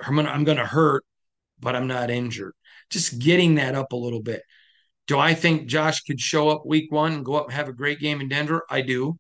I'm 0.01 0.43
gonna 0.43 0.65
hurt, 0.65 1.05
but 1.61 1.73
I'm 1.73 1.87
not 1.87 2.11
injured. 2.11 2.53
Just 2.89 3.19
getting 3.19 3.55
that 3.55 3.75
up 3.75 3.91
a 3.91 3.97
little 3.97 4.21
bit. 4.21 4.41
Do 5.07 5.19
I 5.19 5.33
think 5.33 5.67
Josh 5.67 6.01
could 6.01 6.19
show 6.19 6.49
up 6.49 6.65
week 6.65 6.91
one 6.91 7.13
and 7.13 7.25
go 7.25 7.35
up 7.35 7.45
and 7.45 7.53
have 7.53 7.69
a 7.69 7.73
great 7.73 7.99
game 7.99 8.21
in 8.21 8.29
Denver? 8.29 8.63
I 8.69 8.81
do. 8.81 9.17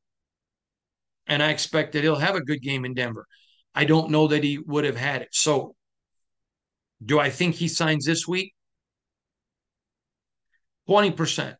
And 1.27 1.41
I 1.41 1.49
expect 1.49 1.93
that 1.93 2.03
he'll 2.03 2.15
have 2.15 2.35
a 2.35 2.43
good 2.43 2.61
game 2.61 2.85
in 2.85 2.93
Denver. 2.93 3.25
I 3.73 3.85
don't 3.85 4.11
know 4.11 4.27
that 4.27 4.43
he 4.43 4.57
would 4.57 4.85
have 4.85 4.95
had 4.95 5.21
it. 5.21 5.29
So, 5.31 5.75
do 7.03 7.19
I 7.19 7.29
think 7.29 7.55
he 7.55 7.67
signs 7.67 8.05
this 8.05 8.27
week? 8.27 8.53
20%. 10.87 11.55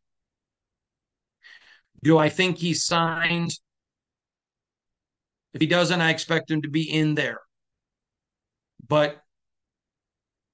Do 2.04 2.18
I 2.18 2.30
think 2.30 2.58
he 2.58 2.74
signs? 2.74 3.60
If 5.54 5.62
he 5.62 5.68
doesn't, 5.68 6.02
I 6.02 6.12
expect 6.12 6.52
him 6.52 6.62
to 6.62 6.70
be 6.70 6.84
in 6.84 7.16
there. 7.16 7.40
But 8.88 9.22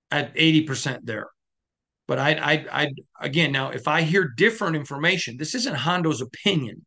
at 0.10 0.34
80% 0.36 1.06
there. 1.06 1.28
But 2.12 2.20
I, 2.20 2.32
I, 2.32 2.66
I, 2.74 2.88
again, 3.22 3.54
now 3.54 3.70
if 3.70 3.88
I 3.88 4.02
hear 4.02 4.34
different 4.36 4.76
information, 4.76 5.38
this 5.38 5.56
isn't 5.56 5.78
Hondo's 5.78 6.20
opinion. 6.20 6.86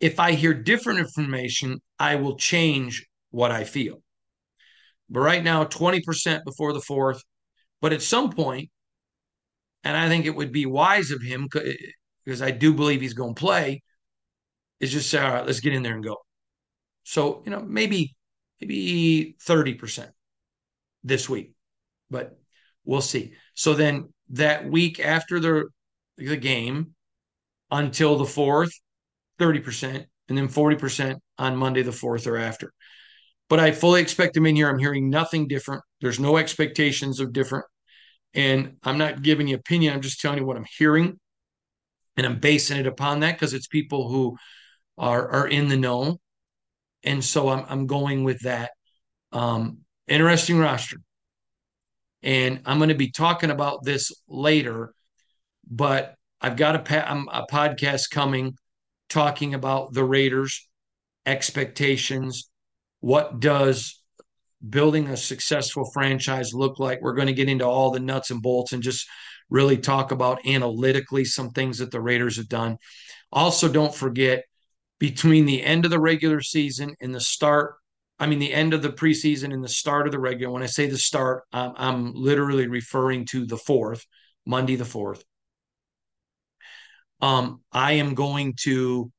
If 0.00 0.18
I 0.18 0.32
hear 0.32 0.54
different 0.54 1.00
information, 1.00 1.82
I 1.98 2.14
will 2.14 2.38
change 2.38 3.06
what 3.30 3.50
I 3.50 3.64
feel. 3.64 4.02
But 5.10 5.20
right 5.20 5.44
now, 5.44 5.64
20% 5.64 6.44
before 6.46 6.72
the 6.72 6.80
fourth. 6.80 7.22
But 7.82 7.92
at 7.92 8.00
some 8.00 8.30
point, 8.30 8.70
and 9.84 9.94
I 9.94 10.08
think 10.08 10.24
it 10.24 10.34
would 10.34 10.50
be 10.50 10.64
wise 10.64 11.10
of 11.10 11.20
him 11.20 11.46
because 12.24 12.40
I 12.40 12.52
do 12.52 12.72
believe 12.72 13.02
he's 13.02 13.12
going 13.12 13.34
to 13.34 13.38
play, 13.38 13.82
is 14.80 14.92
just 14.92 15.10
say, 15.10 15.20
all 15.20 15.30
right, 15.30 15.46
let's 15.46 15.60
get 15.60 15.74
in 15.74 15.82
there 15.82 15.94
and 15.94 16.02
go. 16.02 16.16
So, 17.02 17.42
you 17.44 17.50
know, 17.50 17.60
maybe 17.60 18.16
maybe 18.62 19.36
30% 19.46 20.08
this 21.04 21.28
week, 21.28 21.52
but 22.08 22.40
we'll 22.84 23.00
see. 23.00 23.34
So 23.60 23.74
then 23.74 24.08
that 24.30 24.64
week 24.64 25.00
after 25.00 25.38
the 25.38 25.64
the 26.16 26.38
game 26.38 26.94
until 27.70 28.16
the 28.16 28.24
4th, 28.24 28.72
30%, 29.38 30.06
and 30.30 30.38
then 30.38 30.48
40% 30.48 31.18
on 31.36 31.56
Monday 31.56 31.82
the 31.82 31.90
4th 31.90 32.26
or 32.26 32.38
after. 32.38 32.72
But 33.50 33.60
I 33.60 33.72
fully 33.72 34.00
expect 34.00 34.32
them 34.32 34.46
in 34.46 34.56
here. 34.56 34.70
I'm 34.70 34.78
hearing 34.78 35.10
nothing 35.10 35.46
different. 35.46 35.82
There's 36.00 36.18
no 36.18 36.38
expectations 36.38 37.20
of 37.20 37.34
different. 37.34 37.66
And 38.32 38.76
I'm 38.82 38.96
not 38.96 39.20
giving 39.20 39.46
you 39.46 39.56
opinion. 39.56 39.92
I'm 39.92 40.00
just 40.00 40.22
telling 40.22 40.38
you 40.38 40.46
what 40.46 40.56
I'm 40.56 40.66
hearing. 40.78 41.20
And 42.16 42.26
I'm 42.26 42.40
basing 42.40 42.78
it 42.78 42.86
upon 42.86 43.20
that 43.20 43.34
because 43.34 43.52
it's 43.52 43.66
people 43.66 44.08
who 44.08 44.38
are 44.96 45.28
are 45.28 45.48
in 45.48 45.68
the 45.68 45.76
know, 45.76 46.18
and 47.02 47.22
so 47.22 47.50
I'm 47.50 47.66
I'm 47.68 47.86
going 47.86 48.24
with 48.24 48.40
that. 48.40 48.70
Um, 49.32 49.80
interesting 50.08 50.58
roster, 50.58 50.96
and 52.22 52.60
I'm 52.66 52.78
going 52.78 52.88
to 52.90 52.94
be 52.94 53.10
talking 53.10 53.50
about 53.50 53.84
this 53.84 54.12
later, 54.28 54.94
but 55.68 56.14
I've 56.40 56.56
got 56.56 56.90
a, 56.90 57.10
um, 57.12 57.28
a 57.32 57.46
podcast 57.46 58.10
coming 58.10 58.56
talking 59.08 59.54
about 59.54 59.92
the 59.92 60.04
Raiders 60.04 60.68
expectations. 61.26 62.50
What 63.00 63.40
does 63.40 64.02
building 64.68 65.08
a 65.08 65.16
successful 65.16 65.90
franchise 65.92 66.52
look 66.52 66.78
like? 66.78 67.00
We're 67.00 67.14
going 67.14 67.28
to 67.28 67.34
get 67.34 67.48
into 67.48 67.66
all 67.66 67.90
the 67.90 68.00
nuts 68.00 68.30
and 68.30 68.42
bolts 68.42 68.72
and 68.72 68.82
just 68.82 69.06
really 69.48 69.78
talk 69.78 70.12
about 70.12 70.46
analytically 70.46 71.24
some 71.24 71.50
things 71.50 71.78
that 71.78 71.90
the 71.90 72.00
Raiders 72.00 72.36
have 72.36 72.48
done. 72.48 72.78
Also, 73.32 73.68
don't 73.68 73.94
forget 73.94 74.44
between 74.98 75.46
the 75.46 75.62
end 75.62 75.84
of 75.84 75.90
the 75.90 76.00
regular 76.00 76.40
season 76.40 76.94
and 77.00 77.14
the 77.14 77.20
start, 77.20 77.74
I 78.20 78.26
mean, 78.26 78.38
the 78.38 78.52
end 78.52 78.74
of 78.74 78.82
the 78.82 78.92
preseason 78.92 79.54
and 79.54 79.64
the 79.64 79.68
start 79.68 80.06
of 80.06 80.12
the 80.12 80.18
regular, 80.18 80.52
when 80.52 80.62
I 80.62 80.66
say 80.66 80.86
the 80.86 80.98
start, 80.98 81.44
I'm, 81.54 81.72
I'm 81.76 82.12
literally 82.14 82.68
referring 82.68 83.24
to 83.30 83.46
the 83.46 83.56
fourth, 83.56 84.04
Monday 84.44 84.76
the 84.76 84.84
fourth. 84.84 85.24
Um, 87.22 87.62
I 87.72 87.92
am 87.92 88.14
going 88.14 88.56
to 88.64 89.10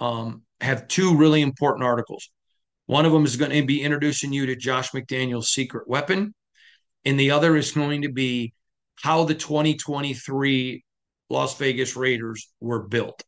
um, 0.00 0.42
have 0.60 0.88
two 0.88 1.16
really 1.16 1.42
important 1.42 1.84
articles. 1.84 2.28
One 2.86 3.06
of 3.06 3.12
them 3.12 3.24
is 3.24 3.36
going 3.36 3.52
to 3.52 3.64
be 3.64 3.82
introducing 3.82 4.32
you 4.32 4.46
to 4.46 4.56
Josh 4.56 4.90
McDaniels' 4.90 5.44
secret 5.44 5.88
weapon, 5.88 6.34
and 7.04 7.18
the 7.18 7.30
other 7.30 7.56
is 7.56 7.70
going 7.70 8.02
to 8.02 8.12
be 8.12 8.52
how 8.96 9.24
the 9.24 9.34
2023 9.34 10.84
Las 11.30 11.56
Vegas 11.58 11.96
Raiders 11.96 12.50
were 12.60 12.82
built. 12.82 13.22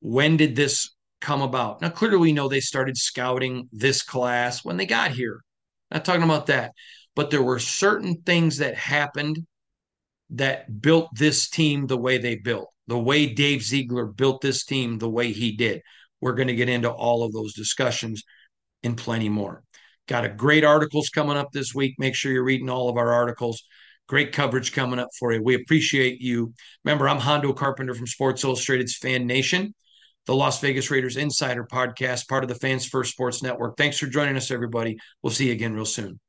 When 0.00 0.38
did 0.38 0.56
this 0.56 0.90
come 1.20 1.42
about? 1.42 1.80
Now, 1.80 1.90
clearly, 1.90 2.18
we 2.18 2.32
know 2.32 2.48
they 2.48 2.60
started 2.60 2.96
scouting 2.96 3.68
this 3.72 4.02
class 4.02 4.64
when 4.64 4.76
they 4.76 4.86
got 4.86 5.10
here. 5.10 5.42
Not 5.90 6.04
talking 6.04 6.22
about 6.22 6.46
that, 6.46 6.72
but 7.14 7.30
there 7.30 7.42
were 7.42 7.58
certain 7.58 8.22
things 8.22 8.58
that 8.58 8.76
happened 8.76 9.46
that 10.30 10.80
built 10.80 11.08
this 11.14 11.48
team 11.48 11.86
the 11.86 11.98
way 11.98 12.18
they 12.18 12.36
built, 12.36 12.68
the 12.86 12.98
way 12.98 13.26
Dave 13.26 13.62
Ziegler 13.62 14.06
built 14.06 14.40
this 14.40 14.64
team 14.64 14.98
the 14.98 15.10
way 15.10 15.32
he 15.32 15.56
did. 15.56 15.82
We're 16.20 16.34
going 16.34 16.48
to 16.48 16.54
get 16.54 16.68
into 16.68 16.90
all 16.90 17.24
of 17.24 17.32
those 17.32 17.54
discussions 17.54 18.22
and 18.82 18.96
plenty 18.96 19.28
more. 19.28 19.62
Got 20.06 20.24
a 20.24 20.28
great 20.28 20.64
articles 20.64 21.08
coming 21.08 21.36
up 21.36 21.52
this 21.52 21.74
week. 21.74 21.94
Make 21.98 22.14
sure 22.14 22.32
you're 22.32 22.44
reading 22.44 22.70
all 22.70 22.88
of 22.88 22.96
our 22.96 23.12
articles. 23.12 23.62
Great 24.08 24.32
coverage 24.32 24.72
coming 24.72 24.98
up 24.98 25.08
for 25.18 25.32
you. 25.32 25.42
We 25.42 25.54
appreciate 25.54 26.20
you. 26.20 26.52
Remember, 26.84 27.08
I'm 27.08 27.20
Hondo 27.20 27.52
Carpenter 27.52 27.94
from 27.94 28.06
Sports 28.06 28.42
Illustrated's 28.42 28.96
Fan 28.96 29.26
Nation, 29.26 29.74
the 30.26 30.34
Las 30.34 30.60
Vegas 30.60 30.90
Raiders 30.90 31.16
Insider 31.16 31.64
Podcast, 31.64 32.28
part 32.28 32.44
of 32.44 32.48
the 32.48 32.54
Fans 32.54 32.86
First 32.86 33.12
Sports 33.12 33.42
Network. 33.42 33.76
Thanks 33.76 33.98
for 33.98 34.06
joining 34.06 34.36
us, 34.36 34.50
everybody. 34.50 34.98
We'll 35.22 35.32
see 35.32 35.46
you 35.46 35.52
again 35.52 35.74
real 35.74 35.84
soon. 35.84 36.20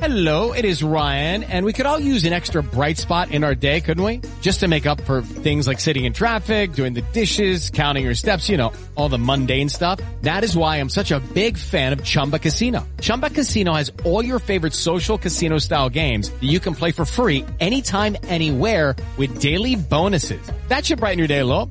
Hello, 0.00 0.54
it 0.54 0.64
is 0.64 0.82
Ryan, 0.82 1.44
and 1.44 1.66
we 1.66 1.74
could 1.74 1.84
all 1.84 1.98
use 1.98 2.24
an 2.24 2.32
extra 2.32 2.62
bright 2.62 2.96
spot 2.96 3.32
in 3.32 3.44
our 3.44 3.54
day, 3.54 3.82
couldn't 3.82 4.02
we? 4.02 4.22
Just 4.40 4.60
to 4.60 4.66
make 4.66 4.86
up 4.86 4.98
for 5.02 5.20
things 5.20 5.66
like 5.66 5.78
sitting 5.78 6.06
in 6.06 6.14
traffic, 6.14 6.72
doing 6.72 6.94
the 6.94 7.02
dishes, 7.12 7.68
counting 7.68 8.04
your 8.04 8.14
steps, 8.14 8.48
you 8.48 8.56
know, 8.56 8.72
all 8.94 9.10
the 9.10 9.18
mundane 9.18 9.68
stuff. 9.68 10.00
That 10.22 10.42
is 10.42 10.56
why 10.56 10.78
I'm 10.78 10.88
such 10.88 11.10
a 11.10 11.20
big 11.34 11.58
fan 11.58 11.92
of 11.92 12.02
Chumba 12.02 12.38
Casino. 12.38 12.88
Chumba 13.02 13.28
Casino 13.28 13.74
has 13.74 13.92
all 14.02 14.24
your 14.24 14.38
favorite 14.38 14.72
social 14.72 15.18
casino 15.18 15.58
style 15.58 15.90
games 15.90 16.30
that 16.30 16.48
you 16.48 16.60
can 16.60 16.74
play 16.74 16.92
for 16.92 17.04
free 17.04 17.44
anytime, 17.60 18.16
anywhere 18.22 18.96
with 19.18 19.38
daily 19.38 19.76
bonuses. 19.76 20.40
That 20.68 20.86
should 20.86 21.00
brighten 21.00 21.18
your 21.18 21.28
day 21.28 21.40
a 21.40 21.44
little. 21.46 21.70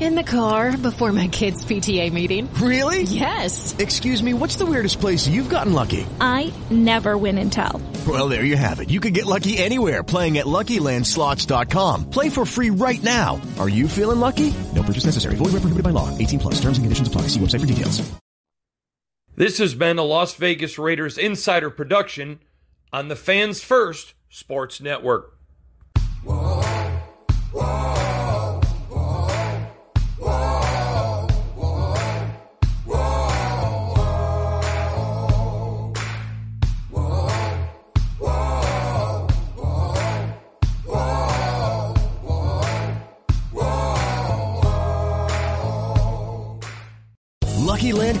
In 0.00 0.14
the 0.14 0.22
car 0.22 0.78
before 0.78 1.12
my 1.12 1.28
kids' 1.28 1.62
PTA 1.62 2.10
meeting. 2.10 2.48
Really? 2.54 3.02
Yes. 3.02 3.76
Excuse 3.78 4.22
me, 4.22 4.32
what's 4.32 4.56
the 4.56 4.64
weirdest 4.64 4.98
place 4.98 5.28
you've 5.28 5.50
gotten 5.50 5.74
lucky? 5.74 6.06
I 6.18 6.54
never 6.70 7.18
win 7.18 7.36
and 7.36 7.52
tell. 7.52 7.82
Well, 8.08 8.30
there 8.30 8.46
you 8.46 8.56
have 8.56 8.80
it. 8.80 8.88
You 8.88 8.98
can 8.98 9.12
get 9.12 9.26
lucky 9.26 9.58
anywhere 9.58 10.02
playing 10.02 10.38
at 10.38 10.46
LuckyLandSlots.com. 10.46 12.08
Play 12.08 12.30
for 12.30 12.46
free 12.46 12.70
right 12.70 13.02
now. 13.02 13.42
Are 13.58 13.68
you 13.68 13.86
feeling 13.86 14.20
lucky? 14.20 14.54
No 14.74 14.82
purchase 14.82 15.04
necessary. 15.04 15.36
Void 15.36 15.52
where 15.52 15.60
prohibited 15.60 15.84
by 15.84 15.90
law. 15.90 16.08
18 16.16 16.40
plus. 16.40 16.54
Terms 16.54 16.78
and 16.78 16.86
conditions 16.86 17.08
apply. 17.08 17.22
See 17.28 17.40
website 17.40 17.60
for 17.60 17.66
details. 17.66 18.00
This 19.36 19.58
has 19.58 19.74
been 19.74 19.98
a 19.98 20.02
Las 20.02 20.34
Vegas 20.34 20.78
Raiders 20.78 21.18
insider 21.18 21.68
production 21.68 22.40
on 22.90 23.08
the 23.08 23.16
Fans 23.16 23.62
First 23.62 24.14
Sports 24.30 24.80
Network. 24.80 25.36
Lucky 26.24 26.60
Land 27.52 27.99